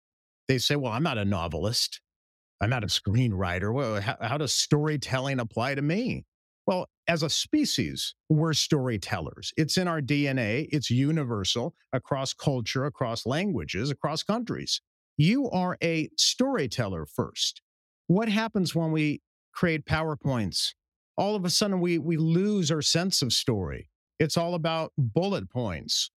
They 0.49 0.59
say, 0.59 0.77
well, 0.77 0.93
I'm 0.93 1.03
not 1.03 1.19
a 1.19 1.25
novelist. 1.25 2.01
I'm 2.61 2.71
not 2.71 2.85
a 2.85 2.87
screenwriter. 2.87 3.73
Well, 3.75 4.01
how, 4.01 4.17
how 4.21 4.39
does 4.39 4.55
storytelling 4.55 5.41
apply 5.41 5.75
to 5.75 5.83
me? 5.83 6.25
Well, 6.67 6.89
as 7.07 7.23
a 7.23 7.31
species, 7.31 8.15
we're 8.29 8.53
storytellers. 8.53 9.53
It's 9.57 9.77
in 9.77 9.87
our 9.87 10.01
DNA, 10.01 10.69
it's 10.73 10.91
universal 10.91 11.75
across 11.93 12.33
culture, 12.33 12.87
across 12.87 13.25
languages, 13.25 13.91
across 13.91 14.23
countries. 14.23 14.81
You 15.17 15.51
are 15.51 15.79
a 15.83 16.11
storyteller 16.17 17.07
first. 17.07 17.63
What 18.07 18.29
happens 18.29 18.75
when 18.75 18.93
we 18.93 19.23
create 19.53 19.87
PowerPoints 19.87 20.73
all 21.17 21.35
of 21.35 21.45
a 21.45 21.51
sudden 21.51 21.81
we 21.81 21.99
we 21.99 22.17
lose 22.17 22.71
our 22.71 22.83
sense 22.83 23.23
of 23.23 23.33
story. 23.33 23.91
It's 24.19 24.37
all 24.37 24.55
about 24.55 24.93
bullet 24.97 25.51
points 25.51 26.11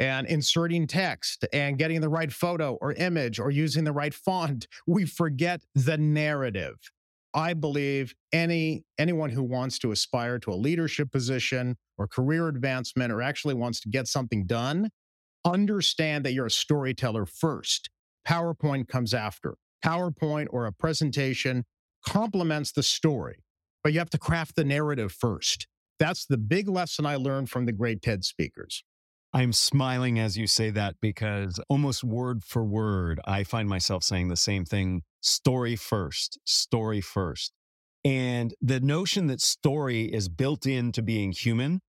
and 0.00 0.26
inserting 0.26 0.86
text 0.86 1.44
and 1.52 1.78
getting 1.78 2.00
the 2.00 2.08
right 2.08 2.32
photo 2.32 2.78
or 2.80 2.92
image 2.94 3.38
or 3.38 3.50
using 3.50 3.84
the 3.84 3.92
right 3.92 4.14
font. 4.14 4.66
We 4.86 5.06
forget 5.06 5.62
the 5.74 5.98
narrative. 5.98 6.76
I 7.34 7.54
believe 7.54 8.14
any 8.32 8.84
anyone 8.98 9.30
who 9.30 9.42
wants 9.42 9.78
to 9.80 9.92
aspire 9.92 10.38
to 10.40 10.50
a 10.52 10.54
leadership 10.54 11.10
position 11.10 11.76
or 11.96 12.06
career 12.06 12.48
advancement 12.48 13.12
or 13.12 13.22
actually 13.22 13.54
wants 13.54 13.80
to 13.80 13.88
get 13.88 14.06
something 14.06 14.44
done, 14.46 14.90
understand 15.44 16.24
that 16.24 16.32
you're 16.32 16.46
a 16.46 16.50
storyteller 16.50 17.24
first. 17.24 17.88
PowerPoint 18.26 18.88
comes 18.88 19.14
after. 19.14 19.54
PowerPoint 19.84 20.46
or 20.50 20.66
a 20.66 20.72
presentation 20.72 21.64
complements 22.06 22.72
the 22.72 22.82
story 22.82 23.42
but 23.82 23.92
you 23.92 23.98
have 23.98 24.10
to 24.10 24.18
craft 24.18 24.56
the 24.56 24.64
narrative 24.64 25.12
first. 25.12 25.66
That's 25.98 26.26
the 26.26 26.38
big 26.38 26.68
lesson 26.68 27.06
I 27.06 27.16
learned 27.16 27.50
from 27.50 27.66
the 27.66 27.72
great 27.72 28.02
TED 28.02 28.24
speakers. 28.24 28.84
I'm 29.34 29.52
smiling 29.52 30.18
as 30.18 30.36
you 30.36 30.46
say 30.46 30.70
that 30.70 30.96
because 31.00 31.58
almost 31.68 32.04
word 32.04 32.44
for 32.44 32.64
word, 32.64 33.20
I 33.24 33.44
find 33.44 33.68
myself 33.68 34.04
saying 34.04 34.28
the 34.28 34.36
same 34.36 34.64
thing 34.64 35.02
story 35.20 35.74
first, 35.74 36.38
story 36.44 37.00
first. 37.00 37.52
And 38.04 38.52
the 38.60 38.80
notion 38.80 39.28
that 39.28 39.40
story 39.40 40.04
is 40.04 40.28
built 40.28 40.66
into 40.66 41.02
being 41.02 41.32
human, 41.32 41.80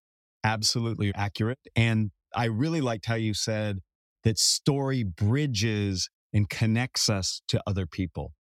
absolutely 0.44 1.12
accurate. 1.16 1.60
And 1.76 2.12
I 2.36 2.46
really 2.46 2.82
liked 2.82 3.08
how 3.08 3.16
you 3.16 3.34
said 3.34 3.80
that 4.24 4.40
story 4.40 5.04
bridges 5.04 6.10
and 6.34 6.50
connects 6.50 7.10
us 7.10 7.42
to 7.48 7.62
other 7.68 7.86
people. 7.86 8.34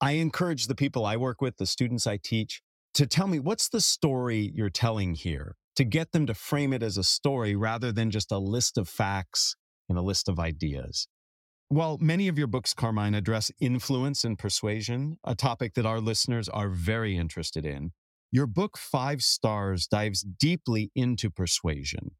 I 0.00 0.12
encourage 0.12 0.66
the 0.66 0.74
people 0.74 1.04
I 1.04 1.16
work 1.16 1.40
with, 1.40 1.56
the 1.56 1.66
students 1.66 2.06
I 2.06 2.18
teach, 2.22 2.62
to 2.94 3.06
tell 3.06 3.26
me 3.26 3.38
what's 3.38 3.68
the 3.68 3.80
story 3.80 4.52
you're 4.54 4.70
telling 4.70 5.14
here, 5.14 5.56
to 5.76 5.84
get 5.84 6.12
them 6.12 6.26
to 6.26 6.34
frame 6.34 6.72
it 6.72 6.82
as 6.82 6.96
a 6.96 7.04
story 7.04 7.56
rather 7.56 7.90
than 7.92 8.10
just 8.10 8.30
a 8.30 8.38
list 8.38 8.78
of 8.78 8.88
facts 8.88 9.56
and 9.88 9.98
a 9.98 10.02
list 10.02 10.28
of 10.28 10.38
ideas. 10.38 11.08
While 11.68 11.98
many 12.00 12.28
of 12.28 12.38
your 12.38 12.46
books, 12.46 12.72
Carmine, 12.72 13.14
address 13.14 13.50
influence 13.60 14.24
and 14.24 14.38
persuasion, 14.38 15.18
a 15.24 15.34
topic 15.34 15.74
that 15.74 15.84
our 15.84 16.00
listeners 16.00 16.48
are 16.48 16.68
very 16.68 17.16
interested 17.16 17.66
in, 17.66 17.92
your 18.30 18.46
book, 18.46 18.76
Five 18.78 19.22
Stars, 19.22 19.86
dives 19.86 20.22
deeply 20.22 20.90
into 20.94 21.30
persuasion. 21.30 22.12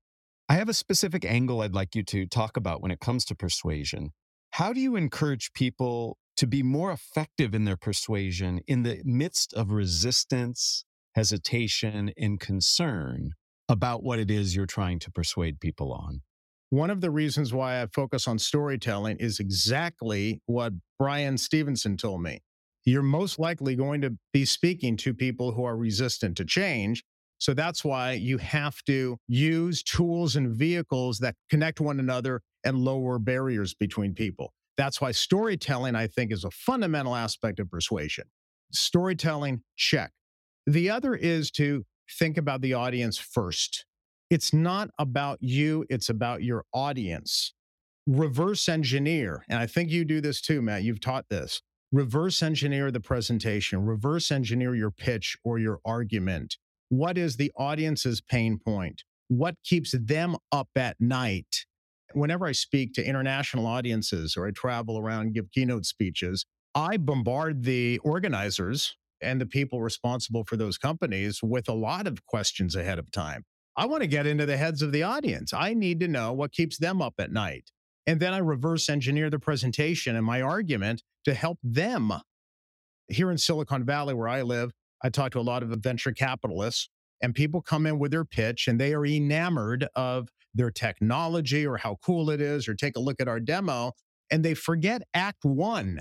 I 0.48 0.54
have 0.54 0.68
a 0.68 0.74
specific 0.74 1.24
angle 1.24 1.60
I'd 1.60 1.74
like 1.74 1.94
you 1.94 2.02
to 2.04 2.26
talk 2.26 2.56
about 2.56 2.80
when 2.82 2.90
it 2.90 3.00
comes 3.00 3.24
to 3.26 3.34
persuasion. 3.34 4.10
How 4.58 4.72
do 4.72 4.80
you 4.80 4.96
encourage 4.96 5.52
people 5.52 6.18
to 6.36 6.44
be 6.44 6.64
more 6.64 6.90
effective 6.90 7.54
in 7.54 7.64
their 7.64 7.76
persuasion 7.76 8.60
in 8.66 8.82
the 8.82 9.00
midst 9.04 9.54
of 9.54 9.70
resistance, 9.70 10.84
hesitation, 11.14 12.10
and 12.18 12.40
concern 12.40 13.34
about 13.68 14.02
what 14.02 14.18
it 14.18 14.32
is 14.32 14.56
you're 14.56 14.66
trying 14.66 14.98
to 14.98 15.12
persuade 15.12 15.60
people 15.60 15.92
on? 15.92 16.22
One 16.70 16.90
of 16.90 17.00
the 17.00 17.12
reasons 17.12 17.54
why 17.54 17.80
I 17.80 17.86
focus 17.86 18.26
on 18.26 18.40
storytelling 18.40 19.18
is 19.18 19.38
exactly 19.38 20.42
what 20.46 20.72
Bryan 20.98 21.38
Stevenson 21.38 21.96
told 21.96 22.24
me. 22.24 22.40
You're 22.84 23.02
most 23.02 23.38
likely 23.38 23.76
going 23.76 24.00
to 24.00 24.18
be 24.32 24.44
speaking 24.44 24.96
to 24.96 25.14
people 25.14 25.52
who 25.52 25.62
are 25.62 25.76
resistant 25.76 26.36
to 26.38 26.44
change. 26.44 27.04
So 27.38 27.54
that's 27.54 27.84
why 27.84 28.14
you 28.14 28.38
have 28.38 28.82
to 28.86 29.18
use 29.28 29.84
tools 29.84 30.34
and 30.34 30.50
vehicles 30.50 31.20
that 31.20 31.36
connect 31.48 31.80
one 31.80 32.00
another 32.00 32.40
and 32.68 32.78
lower 32.78 33.18
barriers 33.18 33.74
between 33.74 34.14
people. 34.14 34.52
That's 34.76 35.00
why 35.00 35.10
storytelling, 35.10 35.96
I 35.96 36.06
think, 36.06 36.30
is 36.30 36.44
a 36.44 36.50
fundamental 36.50 37.16
aspect 37.16 37.58
of 37.58 37.70
persuasion. 37.70 38.24
Storytelling, 38.72 39.62
check. 39.76 40.12
The 40.66 40.90
other 40.90 41.14
is 41.14 41.50
to 41.52 41.84
think 42.18 42.36
about 42.36 42.60
the 42.60 42.74
audience 42.74 43.16
first. 43.16 43.86
It's 44.30 44.52
not 44.52 44.90
about 44.98 45.38
you, 45.40 45.86
it's 45.88 46.10
about 46.10 46.42
your 46.42 46.64
audience. 46.74 47.54
Reverse 48.06 48.68
engineer, 48.68 49.44
and 49.48 49.58
I 49.58 49.66
think 49.66 49.90
you 49.90 50.04
do 50.04 50.20
this 50.20 50.42
too, 50.42 50.60
Matt. 50.60 50.82
You've 50.82 51.00
taught 51.00 51.24
this. 51.30 51.62
Reverse 51.90 52.42
engineer 52.42 52.90
the 52.90 53.00
presentation, 53.00 53.84
reverse 53.86 54.30
engineer 54.30 54.74
your 54.74 54.90
pitch 54.90 55.38
or 55.42 55.58
your 55.58 55.80
argument. 55.86 56.58
What 56.90 57.16
is 57.16 57.36
the 57.36 57.50
audience's 57.56 58.20
pain 58.20 58.58
point? 58.58 59.04
What 59.28 59.56
keeps 59.64 59.94
them 59.98 60.36
up 60.52 60.68
at 60.76 61.00
night? 61.00 61.64
Whenever 62.14 62.46
I 62.46 62.52
speak 62.52 62.94
to 62.94 63.04
international 63.04 63.66
audiences 63.66 64.36
or 64.36 64.46
I 64.46 64.50
travel 64.50 64.98
around 64.98 65.34
give 65.34 65.50
keynote 65.50 65.84
speeches, 65.84 66.46
I 66.74 66.96
bombard 66.96 67.64
the 67.64 67.98
organizers 67.98 68.96
and 69.20 69.40
the 69.40 69.46
people 69.46 69.82
responsible 69.82 70.44
for 70.44 70.56
those 70.56 70.78
companies 70.78 71.40
with 71.42 71.68
a 71.68 71.74
lot 71.74 72.06
of 72.06 72.24
questions 72.26 72.76
ahead 72.76 72.98
of 72.98 73.10
time. 73.10 73.44
I 73.76 73.86
want 73.86 74.02
to 74.02 74.06
get 74.06 74.26
into 74.26 74.46
the 74.46 74.56
heads 74.56 74.82
of 74.82 74.92
the 74.92 75.02
audience. 75.02 75.52
I 75.52 75.74
need 75.74 76.00
to 76.00 76.08
know 76.08 76.32
what 76.32 76.52
keeps 76.52 76.78
them 76.78 77.02
up 77.02 77.14
at 77.18 77.30
night. 77.30 77.70
And 78.06 78.20
then 78.20 78.32
I 78.32 78.38
reverse 78.38 78.88
engineer 78.88 79.28
the 79.28 79.38
presentation 79.38 80.16
and 80.16 80.24
my 80.24 80.40
argument 80.40 81.02
to 81.24 81.34
help 81.34 81.58
them. 81.62 82.12
Here 83.08 83.30
in 83.30 83.38
Silicon 83.38 83.84
Valley, 83.84 84.14
where 84.14 84.28
I 84.28 84.42
live, 84.42 84.72
I 85.02 85.10
talk 85.10 85.32
to 85.32 85.40
a 85.40 85.42
lot 85.42 85.62
of 85.62 85.68
venture 85.70 86.12
capitalists, 86.12 86.88
and 87.22 87.34
people 87.34 87.60
come 87.60 87.86
in 87.86 87.98
with 87.98 88.10
their 88.10 88.24
pitch 88.24 88.68
and 88.68 88.80
they 88.80 88.94
are 88.94 89.04
enamored 89.04 89.86
of 89.94 90.28
their 90.54 90.70
technology 90.70 91.66
or 91.66 91.76
how 91.76 91.96
cool 92.02 92.30
it 92.30 92.40
is, 92.40 92.68
or 92.68 92.74
take 92.74 92.96
a 92.96 93.00
look 93.00 93.20
at 93.20 93.28
our 93.28 93.40
demo, 93.40 93.92
and 94.30 94.44
they 94.44 94.54
forget 94.54 95.02
act 95.14 95.44
one. 95.44 96.00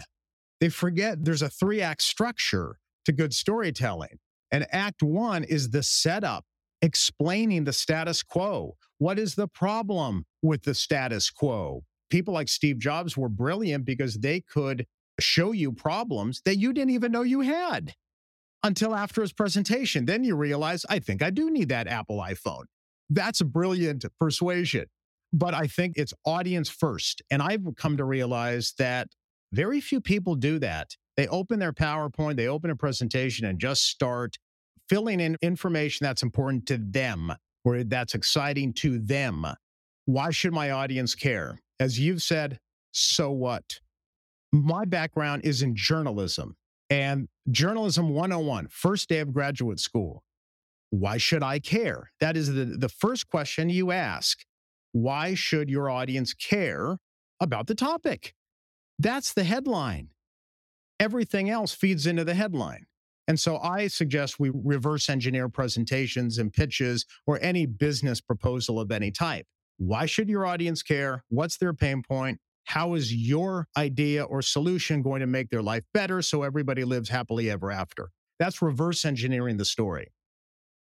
They 0.60 0.70
forget 0.70 1.24
there's 1.24 1.42
a 1.42 1.50
three 1.50 1.82
act 1.82 2.02
structure 2.02 2.78
to 3.06 3.12
good 3.12 3.34
storytelling. 3.34 4.20
And 4.52 4.66
act 4.72 5.04
one 5.04 5.44
is 5.44 5.70
the 5.70 5.84
setup, 5.84 6.46
explaining 6.82 7.66
the 7.66 7.74
status 7.74 8.24
quo. 8.24 8.76
What 8.98 9.20
is 9.20 9.36
the 9.36 9.48
problem 9.48 10.26
with 10.42 10.64
the 10.64 10.74
status 10.74 11.30
quo? 11.30 11.84
People 12.10 12.34
like 12.34 12.48
Steve 12.48 12.80
Jobs 12.80 13.18
were 13.18 13.30
brilliant 13.30 13.86
because 13.86 14.16
they 14.16 14.42
could 14.42 14.86
show 15.20 15.52
you 15.52 15.72
problems 15.72 16.42
that 16.46 16.58
you 16.58 16.74
didn't 16.74 16.92
even 16.92 17.12
know 17.12 17.24
you 17.24 17.42
had 17.42 17.94
until 18.64 18.96
after 18.96 19.22
his 19.22 19.34
presentation. 19.34 20.06
Then 20.06 20.24
you 20.24 20.36
realize, 20.36 20.86
I 20.90 21.00
think 21.00 21.22
I 21.22 21.30
do 21.30 21.52
need 21.52 21.70
that 21.70 21.88
Apple 21.88 22.20
iPhone. 22.20 22.66
That's 23.10 23.42
a 23.42 23.46
brilliant 23.46 24.06
persuasion. 24.20 24.86
But 25.34 25.54
I 25.54 25.68
think 25.68 25.94
it's 25.98 26.14
audience 26.26 26.70
first. 26.70 27.22
And 27.30 27.42
I've 27.42 27.64
come 27.76 27.98
to 27.98 28.06
realize 28.06 28.74
that 28.78 29.10
very 29.52 29.82
few 29.82 30.02
people 30.02 30.36
do 30.36 30.60
that. 30.60 30.96
They 31.16 31.28
open 31.28 31.60
their 31.60 31.74
PowerPoint, 31.74 32.36
they 32.36 32.48
open 32.48 32.70
a 32.70 32.76
presentation 32.76 33.46
and 33.46 33.60
just 33.60 33.84
start 33.84 34.38
filling 34.88 35.20
in 35.20 35.38
information 35.42 36.06
that's 36.06 36.24
important 36.24 36.66
to 36.68 36.78
them 36.78 37.34
or 37.66 37.84
that's 37.84 38.14
exciting 38.14 38.74
to 38.74 39.00
them. 39.00 39.46
Why 40.06 40.32
should 40.32 40.54
my 40.54 40.72
audience 40.72 41.16
care? 41.16 41.60
As 41.80 42.00
you've 42.00 42.22
said, 42.22 42.60
so 42.92 43.32
what? 43.32 43.80
My 44.54 44.86
background 44.86 45.42
is 45.44 45.62
in 45.62 45.76
journalism 45.76 46.56
and 46.90 47.28
journalism 47.52 48.10
101, 48.10 48.68
first 48.70 49.10
day 49.10 49.20
of 49.20 49.34
graduate 49.34 49.80
school. 49.80 50.24
Why 50.90 51.18
should 51.18 51.44
I 51.44 51.60
care? 51.60 52.12
That 52.20 52.38
is 52.38 52.54
the, 52.54 52.66
the 52.66 52.90
first 52.90 53.28
question 53.28 53.70
you 53.70 53.92
ask. 53.92 54.40
Why 54.92 55.34
should 55.34 55.70
your 55.70 55.90
audience 55.90 56.34
care 56.34 56.98
about 57.40 57.68
the 57.68 57.76
topic? 57.76 58.34
That's 58.98 59.34
the 59.34 59.44
headline. 59.44 60.10
Everything 61.00 61.50
else 61.50 61.74
feeds 61.74 62.08
into 62.08 62.24
the 62.24 62.34
headline. 62.34 62.86
And 63.28 63.40
so 63.40 63.58
I 63.58 63.88
suggest 63.88 64.40
we 64.40 64.52
reverse 64.54 65.10
engineer 65.10 65.50
presentations 65.50 66.38
and 66.38 66.52
pitches 66.52 67.06
or 67.26 67.38
any 67.42 67.66
business 67.66 68.22
proposal 68.22 68.80
of 68.80 68.92
any 68.92 69.12
type. 69.12 69.46
Why 69.78 70.06
should 70.06 70.30
your 70.30 70.46
audience 70.46 70.82
care? 70.82 71.24
What's 71.28 71.58
their 71.58 71.74
pain 71.74 72.02
point? 72.02 72.40
How 72.64 72.96
is 72.96 73.14
your 73.14 73.68
idea 73.78 74.24
or 74.24 74.42
solution 74.42 75.02
going 75.02 75.20
to 75.20 75.28
make 75.28 75.50
their 75.50 75.62
life 75.62 75.84
better 75.94 76.22
so 76.22 76.44
everybody 76.44 76.84
lives 76.84 77.10
happily 77.10 77.52
ever 77.52 77.72
after? 77.72 78.10
That's 78.40 78.62
reverse 78.62 79.06
engineering 79.06 79.58
the 79.58 79.66
story. 79.66 80.08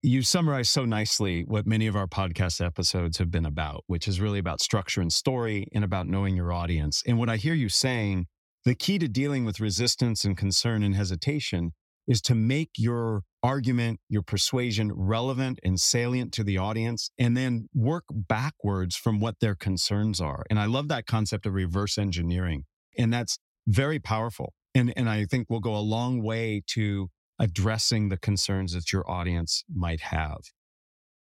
You 0.07 0.21
summarize 0.21 0.69
so 0.69 0.85
nicely 0.85 1.45
what 1.47 1.67
many 1.67 1.87
of 1.87 1.97
our 1.97 2.07
podcast 2.07 2.63
episodes 2.63 3.17
have 3.17 3.31
been 3.31 3.47
about, 3.47 3.85
which 3.87 4.07
is 4.07 4.21
really 4.21 4.39
about 4.39 4.61
structure 4.61 5.01
and 5.01 5.11
story 5.11 5.67
and 5.75 5.83
about 5.83 6.07
knowing 6.07 6.37
your 6.37 6.53
audience. 6.53 7.03
And 7.07 7.19
what 7.19 7.31
I 7.31 7.37
hear 7.39 7.55
you 7.55 7.71
saying, 7.71 8.27
the 8.67 8.75
key 8.75 8.99
to 8.99 9.09
dealing 9.09 9.47
with 9.47 9.61
resistance 9.61 10.23
and 10.23 10.37
concern 10.37 10.83
and 10.83 10.95
hesitation 10.95 11.73
is 12.07 12.21
to 12.21 12.35
make 12.35 12.73
your 12.77 13.23
argument, 13.43 13.99
your 14.11 14.21
persuasion 14.21 14.93
relevant 14.95 15.59
and 15.65 15.81
salient 15.81 16.35
to 16.35 16.45
the 16.45 16.59
audience, 16.59 17.11
and 17.17 17.35
then 17.35 17.71
work 17.73 18.05
backwards 18.11 18.97
from 18.97 19.21
what 19.21 19.41
their 19.41 19.55
concerns 19.55 20.21
are. 20.21 20.45
And 20.51 20.59
I 20.59 20.67
love 20.67 20.89
that 20.89 21.07
concept 21.07 21.47
of 21.47 21.55
reverse 21.55 21.97
engineering. 21.97 22.65
And 22.99 23.11
that's 23.11 23.39
very 23.67 24.01
powerful. 24.01 24.53
And, 24.75 24.93
and 24.99 25.09
I 25.09 25.25
think 25.25 25.49
will 25.49 25.61
go 25.61 25.75
a 25.75 25.79
long 25.79 26.23
way 26.23 26.63
to 26.73 27.09
addressing 27.39 28.09
the 28.09 28.17
concerns 28.17 28.73
that 28.73 28.93
your 28.93 29.09
audience 29.11 29.65
might 29.73 30.01
have. 30.01 30.39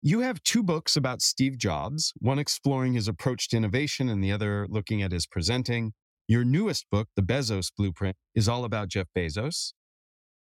You 0.03 0.21
have 0.21 0.43
two 0.43 0.63
books 0.63 0.97
about 0.97 1.23
Steve 1.23 1.57
Jobs, 1.57 2.13
one 2.19 2.39
exploring 2.39 2.93
his 2.93 3.09
approach 3.09 3.49
to 3.49 3.57
innovation 3.57 4.09
and 4.09 4.23
the 4.23 4.33
other 4.33 4.67
looking 4.69 5.03
at 5.03 5.13
his 5.13 5.27
presenting. 5.27 5.93
Your 6.29 6.45
newest 6.45 6.87
book, 6.91 7.09
The 7.17 7.23
Bezos 7.23 7.71
Blueprint, 7.77 8.17
is 8.35 8.49
all 8.49 8.65
about 8.65 8.89
Jeff 8.89 9.07
Bezos. 9.17 9.73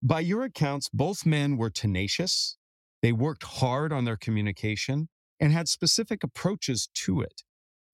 By 0.03 0.21
your 0.21 0.43
accounts, 0.43 0.89
both 0.93 1.25
men 1.27 1.57
were 1.57 1.71
tenacious. 1.71 2.57
They 3.03 3.13
worked 3.13 3.45
hard 3.45 3.93
on 3.93 4.05
their 4.05 4.17
communication 4.17 5.09
and 5.39 5.53
had 5.53 5.69
specific 5.69 6.25
approaches 6.25 6.89
to 6.95 7.21
it. 7.21 7.43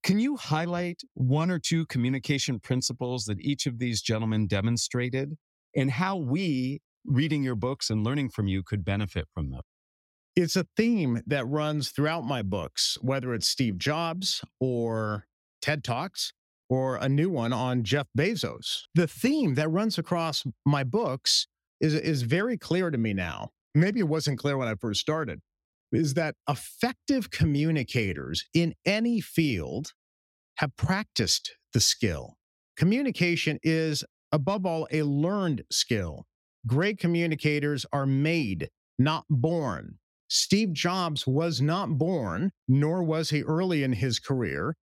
Can 0.03 0.21
you 0.21 0.37
highlight 0.37 1.03
one 1.15 1.51
or 1.51 1.59
two 1.59 1.87
communication 1.87 2.61
principles 2.61 3.25
that 3.25 3.41
each 3.41 3.67
of 3.67 3.79
these 3.79 4.01
gentlemen 4.01 4.47
demonstrated 4.47 5.35
and 5.75 5.91
how 5.91 6.17
we, 6.17 6.81
reading 7.09 7.43
your 7.43 7.55
books 7.55 7.91
and 7.91 8.05
learning 8.05 8.29
from 8.29 8.47
you, 8.47 8.63
could 8.63 8.85
benefit 8.85 9.27
from 9.33 9.51
them? 9.51 9.63
It's 10.37 10.55
a 10.55 10.67
theme 10.77 11.23
that 11.27 11.49
runs 11.49 11.91
throughout 11.91 12.25
my 12.25 12.43
books, 12.43 12.97
whether 13.01 13.35
it's 13.35 13.49
Steve 13.49 13.79
Jobs 13.79 14.45
or 14.61 15.27
TED 15.61 15.83
Talks 15.83 16.33
or 16.69 16.97
a 16.97 17.09
new 17.09 17.31
one 17.31 17.53
on 17.53 17.83
Jeff 17.83 18.07
Bezos. 18.17 18.83
The 18.95 19.09
theme 19.09 19.55
that 19.55 19.69
runs 19.69 19.99
across 19.99 20.45
my 20.65 20.85
books 20.85 21.49
is, 21.81 21.95
is 21.95 22.23
very 22.23 22.57
clear 22.57 22.91
to 22.91 22.99
me 22.99 23.15
now. 23.15 23.51
Maybe 23.75 24.01
it 24.01 24.09
wasn't 24.09 24.39
clear 24.39 24.57
when 24.57 24.69
I 24.69 24.75
first 24.75 25.01
started, 25.01 25.41
is 25.93 26.15
that 26.15 26.35
effective 26.49 27.31
communicators 27.31 28.45
in 28.55 28.75
any 28.85 29.21
field 29.21 29.93
have 30.57 30.77
practiced 30.77 31.57
the 31.73 31.81
skill. 31.81 32.37
Communication 32.77 33.59
is, 33.63 34.05
above 34.31 34.67
all, 34.67 34.87
a 34.93 35.03
learned 35.03 35.65
skill. 35.71 36.27
Great 36.69 36.99
communicators 37.01 37.87
are 37.93 38.07
made, 38.07 38.71
not 39.01 39.25
born. 39.31 39.99
Steve 40.29 40.73
Jobs 40.75 41.27
was 41.27 41.63
not 41.63 41.99
born, 41.99 42.53
nor 42.69 43.03
was 43.03 43.31
he 43.31 43.43
early 43.43 43.83
in 43.85 43.95
his 43.95 44.21
career, 44.21 44.77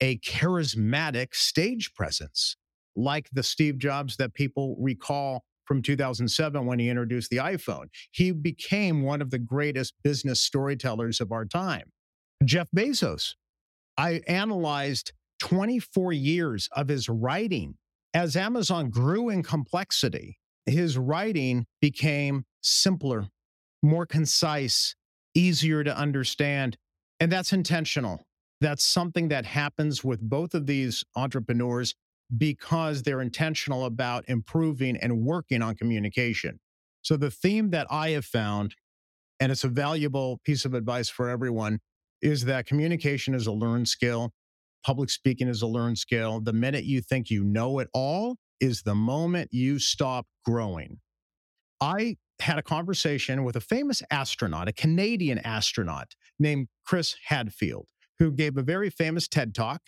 a 0.00 0.18
charismatic 0.20 1.34
stage 1.34 1.94
presence. 1.94 2.56
like 2.98 3.28
the 3.32 3.42
Steve 3.42 3.78
Jobs 3.78 4.16
that 4.18 4.34
people 4.34 4.76
recall 4.80 5.44
from 5.66 5.82
2007 5.82 6.66
when 6.66 6.78
he 6.78 6.88
introduced 6.88 7.30
the 7.30 7.38
iPhone. 7.38 7.88
He 8.12 8.32
became 8.32 9.02
one 9.02 9.22
of 9.22 9.30
the 9.30 9.38
greatest 9.38 9.94
business 10.04 10.42
storytellers 10.42 11.20
of 11.20 11.32
our 11.32 11.44
time. 11.44 11.92
Jeff 12.44 12.68
Bezos, 12.76 13.34
I 13.98 14.22
analyzed 14.28 15.12
24 15.40 16.14
years 16.14 16.70
of 16.74 16.88
his 16.88 17.08
writing. 17.08 17.76
As 18.14 18.36
Amazon 18.36 18.90
grew 18.90 19.28
in 19.30 19.42
complexity, 19.42 20.38
his 20.66 20.98
writing 20.98 21.66
became 21.80 22.44
simpler, 22.60 23.28
more 23.82 24.06
concise, 24.06 24.94
easier 25.34 25.84
to 25.84 25.96
understand. 25.96 26.76
And 27.20 27.30
that's 27.30 27.52
intentional. 27.52 28.26
That's 28.60 28.84
something 28.84 29.28
that 29.28 29.46
happens 29.46 30.02
with 30.02 30.20
both 30.20 30.54
of 30.54 30.66
these 30.66 31.04
entrepreneurs 31.14 31.94
because 32.36 33.02
they're 33.02 33.20
intentional 33.20 33.84
about 33.84 34.24
improving 34.28 34.96
and 34.96 35.24
working 35.24 35.62
on 35.62 35.76
communication. 35.76 36.58
So, 37.02 37.16
the 37.16 37.30
theme 37.30 37.70
that 37.70 37.86
I 37.88 38.10
have 38.10 38.24
found, 38.24 38.74
and 39.38 39.52
it's 39.52 39.62
a 39.62 39.68
valuable 39.68 40.40
piece 40.44 40.64
of 40.64 40.74
advice 40.74 41.08
for 41.08 41.28
everyone, 41.28 41.78
is 42.20 42.46
that 42.46 42.66
communication 42.66 43.34
is 43.34 43.46
a 43.46 43.52
learned 43.52 43.88
skill. 43.88 44.32
Public 44.84 45.10
speaking 45.10 45.48
is 45.48 45.62
a 45.62 45.66
learned 45.66 45.98
skill. 45.98 46.40
The 46.40 46.52
minute 46.52 46.84
you 46.84 47.00
think 47.00 47.30
you 47.30 47.44
know 47.44 47.78
it 47.78 47.88
all 47.92 48.36
is 48.60 48.82
the 48.82 48.94
moment 48.94 49.50
you 49.52 49.78
stop 49.78 50.26
growing. 50.44 50.98
I 51.80 52.16
had 52.40 52.58
a 52.58 52.62
conversation 52.62 53.44
with 53.44 53.56
a 53.56 53.60
famous 53.60 54.02
astronaut, 54.10 54.68
a 54.68 54.72
Canadian 54.72 55.38
astronaut 55.38 56.14
named 56.38 56.68
Chris 56.86 57.16
Hadfield, 57.26 57.86
who 58.18 58.30
gave 58.32 58.56
a 58.56 58.62
very 58.62 58.90
famous 58.90 59.28
TED 59.28 59.54
talk. 59.54 59.80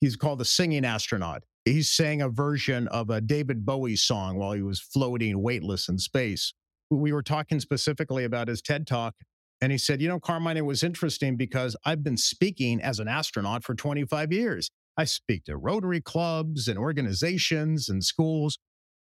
He's 0.00 0.16
called 0.16 0.38
the 0.38 0.44
singing 0.44 0.84
astronaut. 0.84 1.44
He 1.64 1.82
sang 1.82 2.22
a 2.22 2.28
version 2.28 2.88
of 2.88 3.10
a 3.10 3.20
David 3.20 3.66
Bowie 3.66 3.96
song 3.96 4.36
while 4.36 4.52
he 4.52 4.62
was 4.62 4.80
floating 4.80 5.42
weightless 5.42 5.88
in 5.88 5.98
space. 5.98 6.54
We 6.90 7.12
were 7.12 7.22
talking 7.22 7.60
specifically 7.60 8.24
about 8.24 8.48
his 8.48 8.62
TED 8.62 8.86
talk, 8.86 9.14
and 9.60 9.72
he 9.72 9.78
said, 9.78 10.00
You 10.00 10.08
know, 10.08 10.20
Carmine, 10.20 10.56
it 10.56 10.64
was 10.64 10.82
interesting 10.82 11.36
because 11.36 11.76
I've 11.84 12.02
been 12.02 12.16
speaking 12.16 12.80
as 12.80 13.00
an 13.00 13.08
astronaut 13.08 13.64
for 13.64 13.74
25 13.74 14.32
years. 14.32 14.70
I 14.98 15.04
speak 15.04 15.44
to 15.44 15.56
Rotary 15.56 16.00
clubs 16.00 16.66
and 16.66 16.76
organizations 16.76 17.88
and 17.88 18.02
schools. 18.02 18.58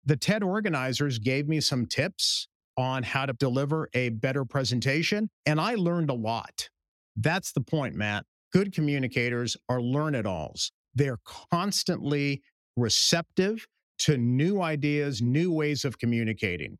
The 0.06 0.16
TED 0.16 0.42
organizers 0.42 1.20
gave 1.20 1.50
me 1.50 1.60
some 1.60 1.86
tips 1.86 2.48
on 2.78 3.04
how 3.04 3.26
to 3.26 3.34
deliver 3.34 3.90
a 3.94 4.10
better 4.10 4.46
presentation, 4.46 5.30
and 5.46 5.60
I 5.60 5.76
learned 5.76 6.10
a 6.10 6.14
lot. 6.14 6.70
That's 7.18 7.52
the 7.52 7.60
point, 7.60 7.94
Matt. 7.94 8.26
Good 8.54 8.74
communicators 8.74 9.58
are 9.68 9.82
learn 9.82 10.16
it 10.16 10.26
alls. 10.26 10.72
They're 10.96 11.20
constantly 11.26 12.42
receptive 12.78 13.68
to 14.00 14.18
new 14.18 14.62
ideas, 14.62 15.22
new 15.22 15.52
ways 15.52 15.84
of 15.84 16.00
communicating. 16.00 16.78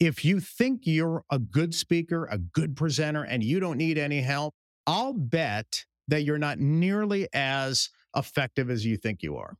If 0.00 0.24
you 0.24 0.40
think 0.40 0.80
you're 0.84 1.22
a 1.30 1.38
good 1.38 1.72
speaker, 1.72 2.26
a 2.26 2.38
good 2.38 2.74
presenter, 2.76 3.22
and 3.22 3.44
you 3.44 3.60
don't 3.60 3.78
need 3.78 3.96
any 3.96 4.20
help, 4.20 4.54
I'll 4.88 5.14
bet 5.14 5.84
that 6.08 6.24
you're 6.24 6.36
not 6.36 6.58
nearly 6.58 7.28
as 7.32 7.90
effective 8.16 8.70
as 8.70 8.84
you 8.84 8.96
think 8.96 9.22
you 9.22 9.36
are. 9.36 9.56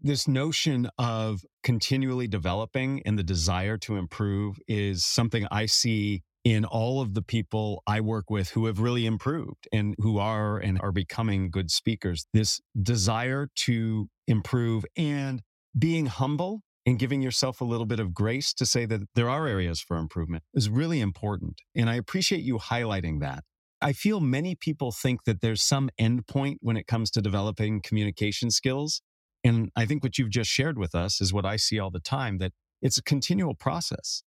This 0.00 0.26
notion 0.26 0.88
of 0.98 1.44
continually 1.62 2.26
developing 2.26 3.02
and 3.04 3.18
the 3.18 3.22
desire 3.22 3.76
to 3.78 3.96
improve 3.96 4.58
is 4.66 5.04
something 5.04 5.46
I 5.50 5.66
see 5.66 6.22
in 6.42 6.64
all 6.64 7.02
of 7.02 7.12
the 7.12 7.22
people 7.22 7.82
I 7.86 8.00
work 8.00 8.30
with 8.30 8.50
who 8.50 8.66
have 8.66 8.80
really 8.80 9.04
improved 9.04 9.68
and 9.72 9.94
who 9.98 10.18
are 10.18 10.58
and 10.58 10.80
are 10.80 10.92
becoming 10.92 11.50
good 11.50 11.70
speakers. 11.70 12.26
This 12.32 12.60
desire 12.80 13.48
to 13.66 14.08
improve 14.26 14.86
and 14.96 15.42
being 15.78 16.06
humble 16.06 16.62
and 16.86 16.98
giving 16.98 17.20
yourself 17.20 17.60
a 17.60 17.64
little 17.64 17.86
bit 17.86 18.00
of 18.00 18.14
grace 18.14 18.54
to 18.54 18.64
say 18.64 18.86
that 18.86 19.02
there 19.14 19.28
are 19.28 19.46
areas 19.46 19.80
for 19.80 19.98
improvement 19.98 20.42
is 20.54 20.70
really 20.70 21.00
important. 21.00 21.60
And 21.74 21.90
I 21.90 21.96
appreciate 21.96 22.42
you 22.42 22.58
highlighting 22.58 23.20
that. 23.20 23.44
I 23.82 23.92
feel 23.92 24.20
many 24.20 24.54
people 24.54 24.92
think 24.92 25.24
that 25.24 25.40
there's 25.40 25.62
some 25.62 25.90
endpoint 26.00 26.56
when 26.60 26.76
it 26.76 26.86
comes 26.86 27.10
to 27.12 27.22
developing 27.22 27.80
communication 27.80 28.50
skills. 28.50 29.00
And 29.42 29.70
I 29.74 29.86
think 29.86 30.02
what 30.02 30.18
you've 30.18 30.30
just 30.30 30.50
shared 30.50 30.78
with 30.78 30.94
us 30.94 31.20
is 31.20 31.32
what 31.32 31.46
I 31.46 31.56
see 31.56 31.78
all 31.78 31.90
the 31.90 32.00
time 32.00 32.38
that 32.38 32.52
it's 32.82 32.98
a 32.98 33.02
continual 33.02 33.54
process. 33.54 34.22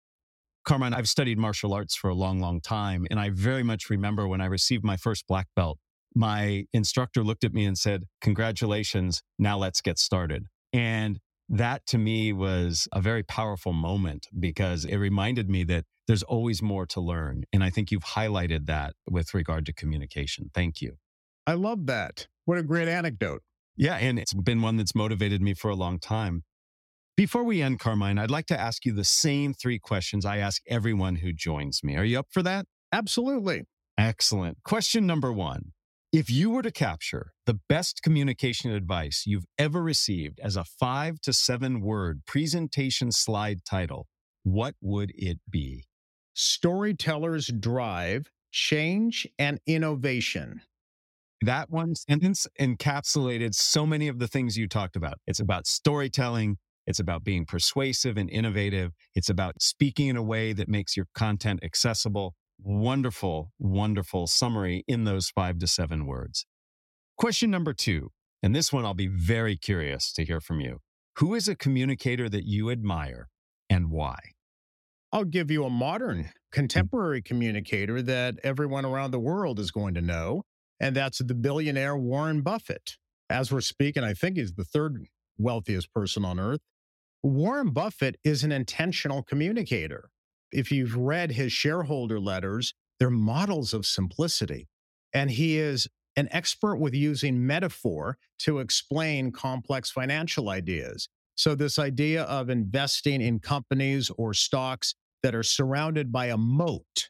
Carmine, 0.66 0.94
I've 0.94 1.10
studied 1.10 1.38
martial 1.38 1.74
arts 1.74 1.96
for 1.96 2.10
a 2.10 2.16
long, 2.16 2.40
long 2.40 2.62
time. 2.62 3.06
And 3.12 3.20
I 3.20 3.30
very 3.30 3.64
much 3.64 3.90
remember 3.90 4.28
when 4.28 4.42
I 4.42 4.46
received 4.46 4.84
my 4.84 4.98
first 4.98 5.28
black 5.28 5.48
belt, 5.56 5.78
my 6.16 6.66
instructor 6.74 7.24
looked 7.24 7.44
at 7.44 7.54
me 7.54 7.66
and 7.66 7.78
said, 7.78 8.06
Congratulations, 8.22 9.22
now 9.38 9.58
let's 9.58 9.82
get 9.82 10.00
started. 10.00 10.46
And 10.72 11.20
that 11.50 11.86
to 11.88 11.98
me 11.98 12.34
was 12.34 12.88
a 12.94 13.02
very 13.02 13.24
powerful 13.24 13.74
moment 13.74 14.28
because 14.40 14.86
it 14.86 14.98
reminded 14.98 15.50
me 15.50 15.64
that 15.66 15.86
there's 16.08 16.24
always 16.24 16.62
more 16.62 16.86
to 16.88 17.02
learn. 17.02 17.44
And 17.54 17.64
I 17.64 17.70
think 17.70 17.92
you've 17.92 18.04
highlighted 18.04 18.66
that 18.68 18.94
with 19.10 19.34
regard 19.34 19.66
to 19.68 19.74
communication. 19.74 20.50
Thank 20.54 20.82
you. 20.82 20.98
I 21.46 21.54
love 21.54 21.86
that. 21.88 22.28
What 22.46 22.58
a 22.58 22.64
great 22.64 22.88
anecdote. 22.88 23.42
Yeah. 23.76 23.96
And 23.96 24.20
it's 24.20 24.34
been 24.34 24.62
one 24.62 24.78
that's 24.78 24.96
motivated 24.96 25.42
me 25.42 25.54
for 25.54 25.70
a 25.70 25.76
long 25.76 26.00
time. 26.00 26.44
Before 27.16 27.44
we 27.44 27.62
end, 27.62 27.80
Carmine, 27.80 28.18
I'd 28.18 28.32
like 28.32 28.48
to 28.48 28.60
ask 28.60 28.86
you 28.86 28.94
the 28.94 29.04
same 29.04 29.54
three 29.54 29.78
questions 29.78 30.26
I 30.26 30.38
ask 30.38 30.62
everyone 30.68 31.18
who 31.18 31.32
joins 31.32 31.84
me. 31.84 31.96
Are 31.96 32.04
you 32.04 32.20
up 32.20 32.28
for 32.32 32.42
that? 32.42 32.66
Absolutely. 32.92 33.64
Excellent. 33.98 34.58
Question 34.64 35.06
number 35.06 35.32
one 35.32 35.74
If 36.14 36.30
you 36.30 36.52
were 36.52 36.62
to 36.62 36.72
capture 36.72 37.34
the 37.48 37.60
best 37.68 38.04
communication 38.04 38.72
advice 38.72 39.24
you've 39.26 39.48
ever 39.58 39.82
received 39.82 40.40
as 40.42 40.56
a 40.56 40.64
five 40.64 41.20
to 41.22 41.34
seven 41.34 41.82
word 41.82 42.22
presentation 42.28 43.12
slide 43.12 43.66
title, 43.66 44.08
what 44.44 44.76
would 44.80 45.12
it 45.16 45.40
be? 45.50 45.88
Storytellers 46.36 47.48
drive 47.48 48.30
change 48.52 49.28
and 49.40 49.60
innovation. 49.68 50.62
That 51.42 51.72
one 51.72 51.96
sentence 51.96 52.48
encapsulated 52.62 53.56
so 53.56 53.88
many 53.88 54.08
of 54.08 54.20
the 54.20 54.28
things 54.28 54.58
you 54.58 54.68
talked 54.68 54.96
about. 54.96 55.16
It's 55.28 55.40
about 55.40 55.68
storytelling, 55.68 56.58
it's 56.86 57.00
about 57.00 57.24
being 57.24 57.46
persuasive 57.46 58.18
and 58.18 58.30
innovative. 58.30 58.92
It's 59.16 59.30
about 59.30 59.62
speaking 59.64 60.10
in 60.10 60.18
a 60.18 60.24
way 60.24 60.54
that 60.54 60.70
makes 60.70 60.96
your 60.96 61.08
content 61.16 61.62
accessible. 61.64 62.36
Wonderful, 62.66 63.52
wonderful 63.60 64.26
summary 64.26 64.86
in 64.88 65.04
those 65.04 65.30
five 65.30 65.60
to 65.60 65.68
seven 65.68 66.06
words. 66.06 66.46
Question 67.18 67.52
number 67.52 67.74
two, 67.74 68.12
and 68.42 68.56
this 68.56 68.72
one 68.72 68.86
I'll 68.86 68.94
be 68.94 69.08
very 69.08 69.58
curious 69.58 70.14
to 70.14 70.24
hear 70.24 70.40
from 70.40 70.62
you. 70.62 70.80
Who 71.18 71.36
is 71.36 71.50
a 71.50 71.58
communicator 71.58 72.30
that 72.30 72.46
you 72.46 72.72
admire 72.72 73.28
and 73.70 73.92
why? 73.92 74.18
I'll 75.12 75.26
give 75.26 75.52
you 75.52 75.66
a 75.66 75.70
modern, 75.70 76.24
hmm. 76.24 76.30
contemporary 76.54 77.22
communicator 77.22 78.02
that 78.02 78.36
everyone 78.46 78.86
around 78.86 79.12
the 79.12 79.20
world 79.20 79.60
is 79.60 79.70
going 79.70 79.94
to 79.96 80.02
know, 80.02 80.44
and 80.80 80.96
that's 80.96 81.18
the 81.18 81.36
billionaire 81.36 81.98
Warren 81.98 82.44
Buffett. 82.44 82.96
As 83.30 83.52
we're 83.52 83.60
speaking, 83.60 84.06
I 84.06 84.14
think 84.14 84.38
he's 84.38 84.54
the 84.54 84.64
third 84.64 85.04
wealthiest 85.38 85.94
person 85.94 86.24
on 86.24 86.40
earth. 86.40 86.62
Warren 87.22 87.72
Buffett 87.72 88.16
is 88.24 88.46
an 88.46 88.54
intentional 88.54 89.22
communicator. 89.22 90.10
If 90.54 90.72
you've 90.72 90.96
read 90.96 91.32
his 91.32 91.52
shareholder 91.52 92.20
letters, 92.20 92.74
they're 93.00 93.10
models 93.10 93.74
of 93.74 93.86
simplicity. 93.86 94.68
And 95.14 95.32
he 95.32 95.58
is 95.58 95.88
an 96.16 96.30
expert 96.32 96.78
with 96.78 96.94
using 96.94 97.46
metaphor 97.46 98.18
to 98.40 98.60
explain 98.60 99.32
complex 99.32 99.90
financial 99.90 100.50
ideas. 100.50 101.10
So, 101.36 101.56
this 101.56 101.80
idea 101.80 102.24
of 102.24 102.50
investing 102.52 103.20
in 103.20 103.40
companies 103.40 104.12
or 104.18 104.36
stocks 104.36 104.94
that 105.24 105.34
are 105.34 105.44
surrounded 105.44 106.12
by 106.12 106.28
a 106.28 106.38
moat, 106.38 107.10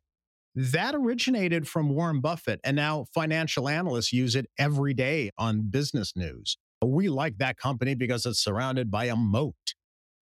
that 0.55 0.95
originated 0.95 1.67
from 1.67 1.89
Warren 1.89 2.21
Buffett. 2.21 2.61
And 2.63 2.77
now 2.77 3.05
financial 3.13 3.67
analysts 3.67 4.13
use 4.13 4.35
it 4.35 4.45
every 4.57 4.93
day 4.93 5.31
on 5.37 5.69
business 5.69 6.15
news. 6.15 6.57
We 6.81 7.09
like 7.09 7.37
that 7.39 7.57
company 7.57 7.95
because 7.95 8.25
it's 8.25 8.41
surrounded 8.41 8.89
by 8.89 9.05
a 9.05 9.15
moat. 9.15 9.73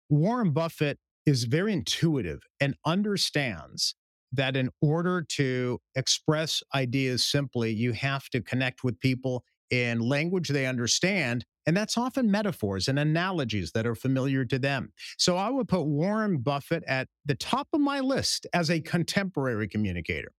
Warren 0.09 0.51
Buffett 0.51 0.99
is 1.25 1.43
very 1.43 1.73
intuitive 1.73 2.41
and 2.59 2.75
understands 2.85 3.95
that 4.31 4.55
in 4.55 4.69
order 4.81 5.25
to 5.27 5.79
express 5.95 6.61
ideas 6.75 7.25
simply, 7.25 7.71
you 7.71 7.93
have 7.93 8.29
to 8.29 8.41
connect 8.41 8.83
with 8.83 8.99
people 8.99 9.43
in 9.69 9.99
language 9.99 10.49
they 10.49 10.65
understand. 10.65 11.45
And 11.65 11.77
that's 11.77 11.97
often 11.97 12.31
metaphors 12.31 12.87
and 12.87 12.97
analogies 12.97 13.71
that 13.73 13.85
are 13.85 13.95
familiar 13.95 14.45
to 14.45 14.57
them. 14.57 14.91
So 15.17 15.37
I 15.37 15.49
would 15.49 15.67
put 15.67 15.85
Warren 15.85 16.39
Buffett 16.39 16.83
at 16.87 17.07
the 17.25 17.35
top 17.35 17.67
of 17.73 17.81
my 17.81 17.99
list 17.99 18.47
as 18.53 18.71
a 18.71 18.79
contemporary 18.79 19.67
communicator. 19.67 20.31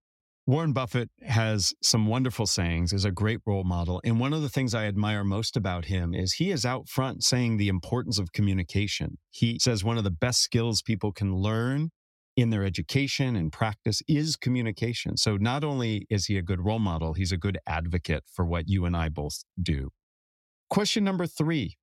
Warren 0.49 0.73
Buffett 0.73 1.11
has 1.21 1.75
some 1.79 2.07
wonderful 2.07 2.47
sayings, 2.47 2.91
is 2.91 3.05
a 3.05 3.11
great 3.11 3.39
role 3.45 3.63
model. 3.63 4.01
And 4.03 4.19
one 4.19 4.33
of 4.33 4.41
the 4.41 4.49
things 4.49 4.73
I 4.73 4.87
admire 4.87 5.23
most 5.23 5.55
about 5.55 5.85
him 5.85 6.15
is 6.15 6.33
he 6.33 6.49
is 6.49 6.65
out 6.65 6.89
front 6.89 7.23
saying 7.23 7.57
the 7.57 7.67
importance 7.67 8.17
of 8.17 8.31
communication. 8.31 9.19
He 9.29 9.59
says 9.59 9.83
one 9.83 9.99
of 9.99 10.03
the 10.03 10.09
best 10.09 10.41
skills 10.41 10.81
people 10.81 11.11
can 11.11 11.35
learn 11.35 11.91
in 12.35 12.49
their 12.49 12.63
education 12.63 13.35
and 13.35 13.51
practice 13.51 14.01
is 14.07 14.35
communication. 14.35 15.17
So 15.17 15.37
not 15.37 15.63
only 15.63 16.07
is 16.09 16.25
he 16.25 16.35
a 16.35 16.41
good 16.41 16.65
role 16.65 16.79
model, 16.79 17.13
he's 17.13 17.31
a 17.31 17.37
good 17.37 17.59
advocate 17.67 18.23
for 18.33 18.43
what 18.43 18.67
you 18.67 18.85
and 18.85 18.97
I 18.97 19.09
both 19.09 19.43
do. 19.61 19.91
Question 20.67 21.03
number 21.03 21.27
three 21.27 21.77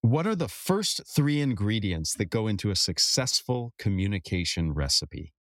What 0.00 0.26
are 0.26 0.34
the 0.34 0.48
first 0.48 1.02
three 1.06 1.40
ingredients 1.40 2.14
that 2.14 2.30
go 2.30 2.48
into 2.48 2.72
a 2.72 2.74
successful 2.74 3.74
communication 3.78 4.74
recipe? 4.74 5.34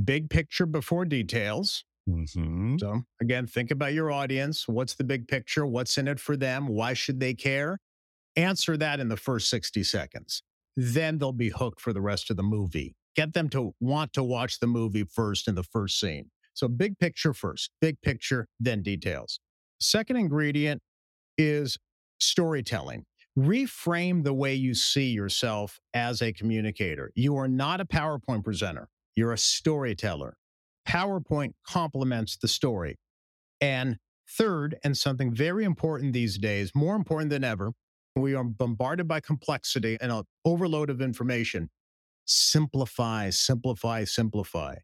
Big 0.00 0.30
picture 0.30 0.66
before 0.66 1.04
details. 1.04 1.84
Mm-hmm. 2.10 2.78
So, 2.78 3.02
again, 3.20 3.46
think 3.46 3.70
about 3.70 3.92
your 3.92 4.10
audience. 4.10 4.66
What's 4.66 4.94
the 4.94 5.04
big 5.04 5.28
picture? 5.28 5.66
What's 5.66 5.96
in 5.98 6.08
it 6.08 6.20
for 6.20 6.36
them? 6.36 6.66
Why 6.66 6.92
should 6.92 7.20
they 7.20 7.34
care? 7.34 7.78
Answer 8.36 8.76
that 8.76 9.00
in 9.00 9.08
the 9.08 9.16
first 9.16 9.50
60 9.50 9.82
seconds. 9.82 10.42
Then 10.76 11.18
they'll 11.18 11.32
be 11.32 11.50
hooked 11.50 11.80
for 11.80 11.92
the 11.92 12.00
rest 12.00 12.30
of 12.30 12.36
the 12.36 12.42
movie. 12.42 12.94
Get 13.16 13.32
them 13.32 13.48
to 13.50 13.74
want 13.80 14.12
to 14.14 14.22
watch 14.22 14.60
the 14.60 14.66
movie 14.66 15.04
first 15.04 15.48
in 15.48 15.54
the 15.54 15.62
first 15.62 15.98
scene. 15.98 16.30
So, 16.54 16.68
big 16.68 16.98
picture 16.98 17.32
first, 17.32 17.70
big 17.80 18.00
picture, 18.02 18.48
then 18.58 18.82
details. 18.82 19.40
Second 19.78 20.16
ingredient 20.16 20.82
is 21.38 21.78
storytelling. 22.18 23.04
Reframe 23.38 24.24
the 24.24 24.34
way 24.34 24.54
you 24.54 24.74
see 24.74 25.10
yourself 25.10 25.78
as 25.94 26.20
a 26.20 26.32
communicator. 26.32 27.10
You 27.14 27.36
are 27.36 27.48
not 27.48 27.80
a 27.80 27.84
PowerPoint 27.84 28.44
presenter, 28.44 28.88
you're 29.16 29.32
a 29.32 29.38
storyteller. 29.38 30.36
PowerPoint 30.90 31.52
complements 31.64 32.36
the 32.36 32.48
story. 32.48 32.98
And 33.60 33.98
third, 34.28 34.76
and 34.82 34.96
something 34.96 35.32
very 35.32 35.64
important 35.64 36.12
these 36.12 36.36
days, 36.36 36.72
more 36.74 36.96
important 36.96 37.30
than 37.30 37.44
ever, 37.44 37.72
we 38.16 38.34
are 38.34 38.42
bombarded 38.42 39.06
by 39.06 39.20
complexity 39.20 39.96
and 40.00 40.10
an 40.10 40.24
overload 40.44 40.90
of 40.90 41.00
information. 41.00 41.70
Simplify, 42.24 43.30
simplify, 43.30 44.04
simplify. 44.04 44.76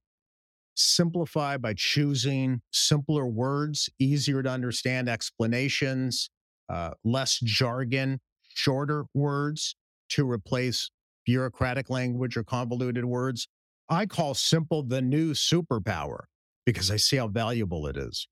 Simplify 0.77 1.57
by 1.57 1.75
choosing 1.75 2.61
simpler 2.73 3.27
words, 3.27 3.90
easier 3.99 4.42
to 4.42 4.49
understand 4.49 5.09
explanations, 5.09 6.31
uh, 6.69 6.90
less 7.05 7.40
jargon, 7.42 8.21
shorter 8.42 9.07
words 9.12 9.75
to 10.11 10.31
replace 10.31 10.90
bureaucratic 11.25 11.90
language 11.90 12.37
or 12.37 12.45
convoluted 12.45 13.05
words. 13.05 13.49
I 13.88 14.07
call 14.07 14.35
simple 14.35 14.83
the 14.83 15.01
new 15.01 15.33
superpower 15.33 16.25
because 16.64 16.90
I 16.90 16.96
see 16.96 17.16
how 17.16 17.29
valuable 17.29 17.87
it 17.87 17.96
is. 17.96 18.27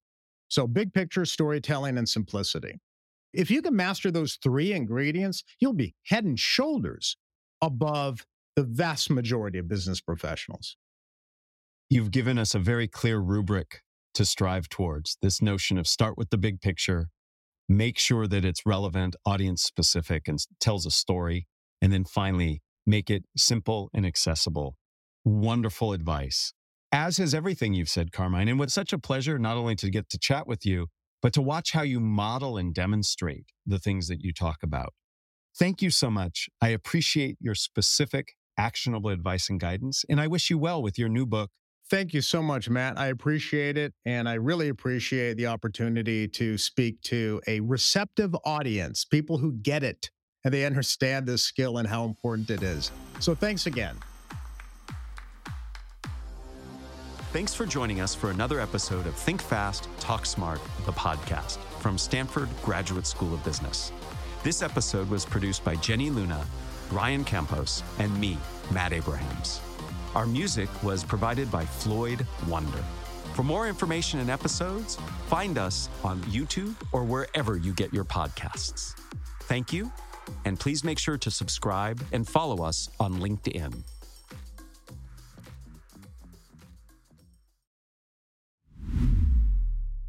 So, 0.49 0.67
big 0.67 0.93
picture 0.93 1.25
storytelling 1.25 1.97
and 1.99 2.09
simplicity. 2.09 2.81
If 3.33 3.51
you 3.51 3.63
can 3.63 3.75
master 3.75 4.11
those 4.11 4.39
three 4.43 4.73
ingredients, 4.73 5.43
you'll 5.59 5.73
be 5.73 5.95
head 6.07 6.25
and 6.25 6.39
shoulders 6.39 7.17
above 7.61 8.25
the 8.55 8.63
vast 8.63 9.11
majority 9.11 9.59
of 9.59 9.69
business 9.69 10.01
professionals. 10.01 10.77
You've 11.91 12.13
given 12.13 12.39
us 12.39 12.55
a 12.55 12.59
very 12.59 12.87
clear 12.87 13.19
rubric 13.19 13.83
to 14.15 14.25
strive 14.25 14.69
towards 14.69 15.19
this 15.23 15.43
notion 15.43 15.77
of 15.77 15.87
start 15.87 16.17
with 16.17 16.31
the 16.31 16.39
big 16.39 16.61
picture, 16.61 17.09
make 17.69 17.99
sure 17.99 18.27
that 18.29 18.45
it's 18.45 18.65
relevant, 18.65 19.17
audience 19.27 19.63
specific, 19.63 20.29
and 20.29 20.39
tells 20.61 20.87
a 20.87 20.91
story. 20.91 21.47
And 21.83 21.93
then 21.93 22.05
finally, 22.05 22.63
make 22.87 23.11
it 23.11 23.25
simple 23.37 23.91
and 23.93 24.07
accessible. 24.07 24.77
Wonderful 25.25 25.93
advice. 25.93 26.53
As 26.93 27.17
has 27.17 27.35
everything 27.35 27.75
you've 27.75 27.89
said, 27.89 28.13
Carmine. 28.13 28.49
And 28.49 28.61
it's 28.61 28.75
such 28.75 28.93
a 28.93 28.99
pleasure 28.99 29.39
not 29.39 29.57
only 29.57 29.75
to 29.77 29.91
get 29.91 30.09
to 30.11 30.19
chat 30.19 30.47
with 30.47 30.65
you, 30.65 30.89
but 31.23 31.33
to 31.33 31.43
watch 31.43 31.73
how 31.73 31.83
you 31.83 31.99
model 31.99 32.57
and 32.57 32.75
demonstrate 32.75 33.47
the 33.67 33.79
things 33.79 34.09
that 34.09 34.21
you 34.21 34.33
talk 34.33 34.63
about. 34.63 34.93
Thank 35.59 35.83
you 35.83 35.91
so 35.91 36.11
much. 36.11 36.49
I 36.61 36.69
appreciate 36.69 37.37
your 37.41 37.55
specific, 37.55 38.35
actionable 38.59 39.11
advice 39.11 39.49
and 39.49 39.59
guidance. 39.59 40.05
And 40.09 40.21
I 40.21 40.27
wish 40.27 40.51
you 40.51 40.59
well 40.59 40.83
with 40.83 40.99
your 40.99 41.09
new 41.09 41.27
book, 41.27 41.51
Thank 41.91 42.15
you 42.15 42.23
so 42.23 42.43
much, 42.43 42.71
Matt. 42.71 42.99
I 42.99 43.09
appreciate 43.09 43.77
it. 43.77 43.93
And 44.07 44.29
I 44.29 44.35
really 44.35 44.69
appreciate 44.69 45.37
the 45.37 45.47
opportunity 45.47 46.27
to 46.29 46.57
speak 46.57 47.01
to 47.03 47.43
a 47.47 47.61
receptive 47.61 48.35
audience, 48.45 49.05
people 49.05 49.39
who 49.39 49.53
get 49.53 49.83
it 49.83 50.11
and 50.45 50.53
they 50.53 50.65
understand 50.65 51.27
this 51.27 51.43
skill 51.43 51.79
and 51.79 51.87
how 51.87 52.05
important 52.05 52.51
it 52.51 52.63
is. 52.63 52.91
So 53.21 53.35
thanks 53.35 53.67
again. 53.67 53.97
Thanks 57.35 57.53
for 57.53 57.67
joining 57.67 58.01
us 58.01 58.15
for 58.15 58.31
another 58.31 58.61
episode 58.61 59.09
of 59.09 59.17
Think 59.17 59.43
Fast, 59.43 59.89
Talk 59.99 60.25
Smart, 60.25 60.61
the 60.87 60.93
podcast 60.93 61.59
from 61.81 61.99
Stanford 61.99 62.49
Graduate 62.63 63.09
School 63.09 63.35
of 63.35 63.43
Business. 63.43 63.91
This 64.45 64.63
episode 64.63 65.11
was 65.11 65.25
produced 65.25 65.65
by 65.65 65.75
Jenny 65.75 66.11
Luna, 66.11 66.47
Ryan 66.93 67.25
Campos, 67.25 67.83
and 67.99 68.17
me, 68.21 68.39
Matt 68.71 68.93
Abrahams. 68.93 69.61
Our 70.15 70.27
music 70.27 70.69
was 70.85 71.03
provided 71.03 71.51
by 71.51 71.65
Floyd 71.65 72.25
Wonder. 72.47 72.85
For 73.35 73.43
more 73.43 73.67
information 73.67 74.21
and 74.21 74.31
episodes, 74.31 74.97
find 75.27 75.59
us 75.59 75.89
on 76.05 76.21
YouTube 76.21 76.77
or 76.93 77.03
wherever 77.03 77.57
you 77.57 77.73
get 77.73 77.93
your 77.93 78.05
podcasts. 78.05 78.95
Thank 79.41 79.73
you, 79.73 79.91
and 80.45 80.61
please 80.61 80.85
make 80.85 81.01
sure 81.01 81.19
to 81.19 81.33
subscribe 81.33 82.01
and 82.13 82.29
follow 82.29 82.63
us 82.65 82.89
on 83.01 83.15
LinkedIn. 83.15 83.83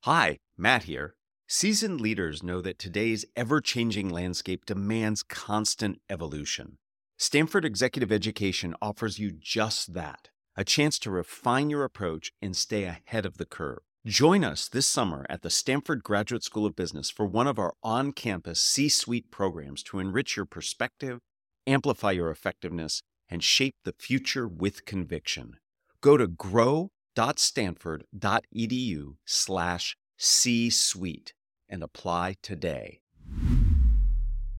Hi, 0.06 0.38
Matt 0.56 0.84
here. 0.84 1.15
Seasoned 1.48 2.00
leaders 2.00 2.44
know 2.44 2.62
that 2.62 2.78
today's 2.78 3.26
ever 3.36 3.60
changing 3.60 4.08
landscape 4.08 4.63
demands 4.63 5.24
constant 5.24 6.00
evolution. 6.12 6.78
Stanford 7.18 7.65
Executive 7.65 8.12
Education 8.12 8.76
offers 8.80 9.18
you 9.18 9.32
just 9.32 9.96
that 9.96 10.30
a 10.56 10.63
chance 10.63 11.00
to 11.00 11.10
refine 11.10 11.72
your 11.72 11.84
approach 11.84 12.32
and 12.39 12.56
stay 12.56 12.84
ahead 12.84 13.26
of 13.26 13.38
the 13.38 13.48
curve. 13.48 13.80
Join 14.06 14.44
us 14.44 14.70
this 14.70 14.86
summer 14.86 15.26
at 15.28 15.41
the 15.41 15.50
Stanford 15.50 16.04
Graduate 16.04 16.44
School 16.44 16.68
of 16.68 16.76
Business 16.76 17.10
for 17.10 17.26
one 17.26 17.48
of 17.48 17.58
our 17.58 17.74
on 17.82 18.12
campus 18.12 18.60
C 18.60 18.89
suite 18.89 19.32
programs 19.32 19.82
to 19.86 19.98
enrich 19.98 20.36
your 20.36 20.46
perspective, 20.46 21.18
amplify 21.65 22.12
your 22.12 22.30
effectiveness, 22.30 23.02
and 23.28 23.44
shape 23.44 23.74
the 23.84 23.96
future 23.98 24.48
with 24.48 24.86
conviction. 24.86 25.56
Go 26.00 26.15
to 26.15 26.28
grow.stanford.edu 27.15 29.15
slash 29.25 29.97
C 30.17 30.69
suite 30.69 31.34
and 31.69 31.84
apply 31.84 32.36
today. 32.41 33.01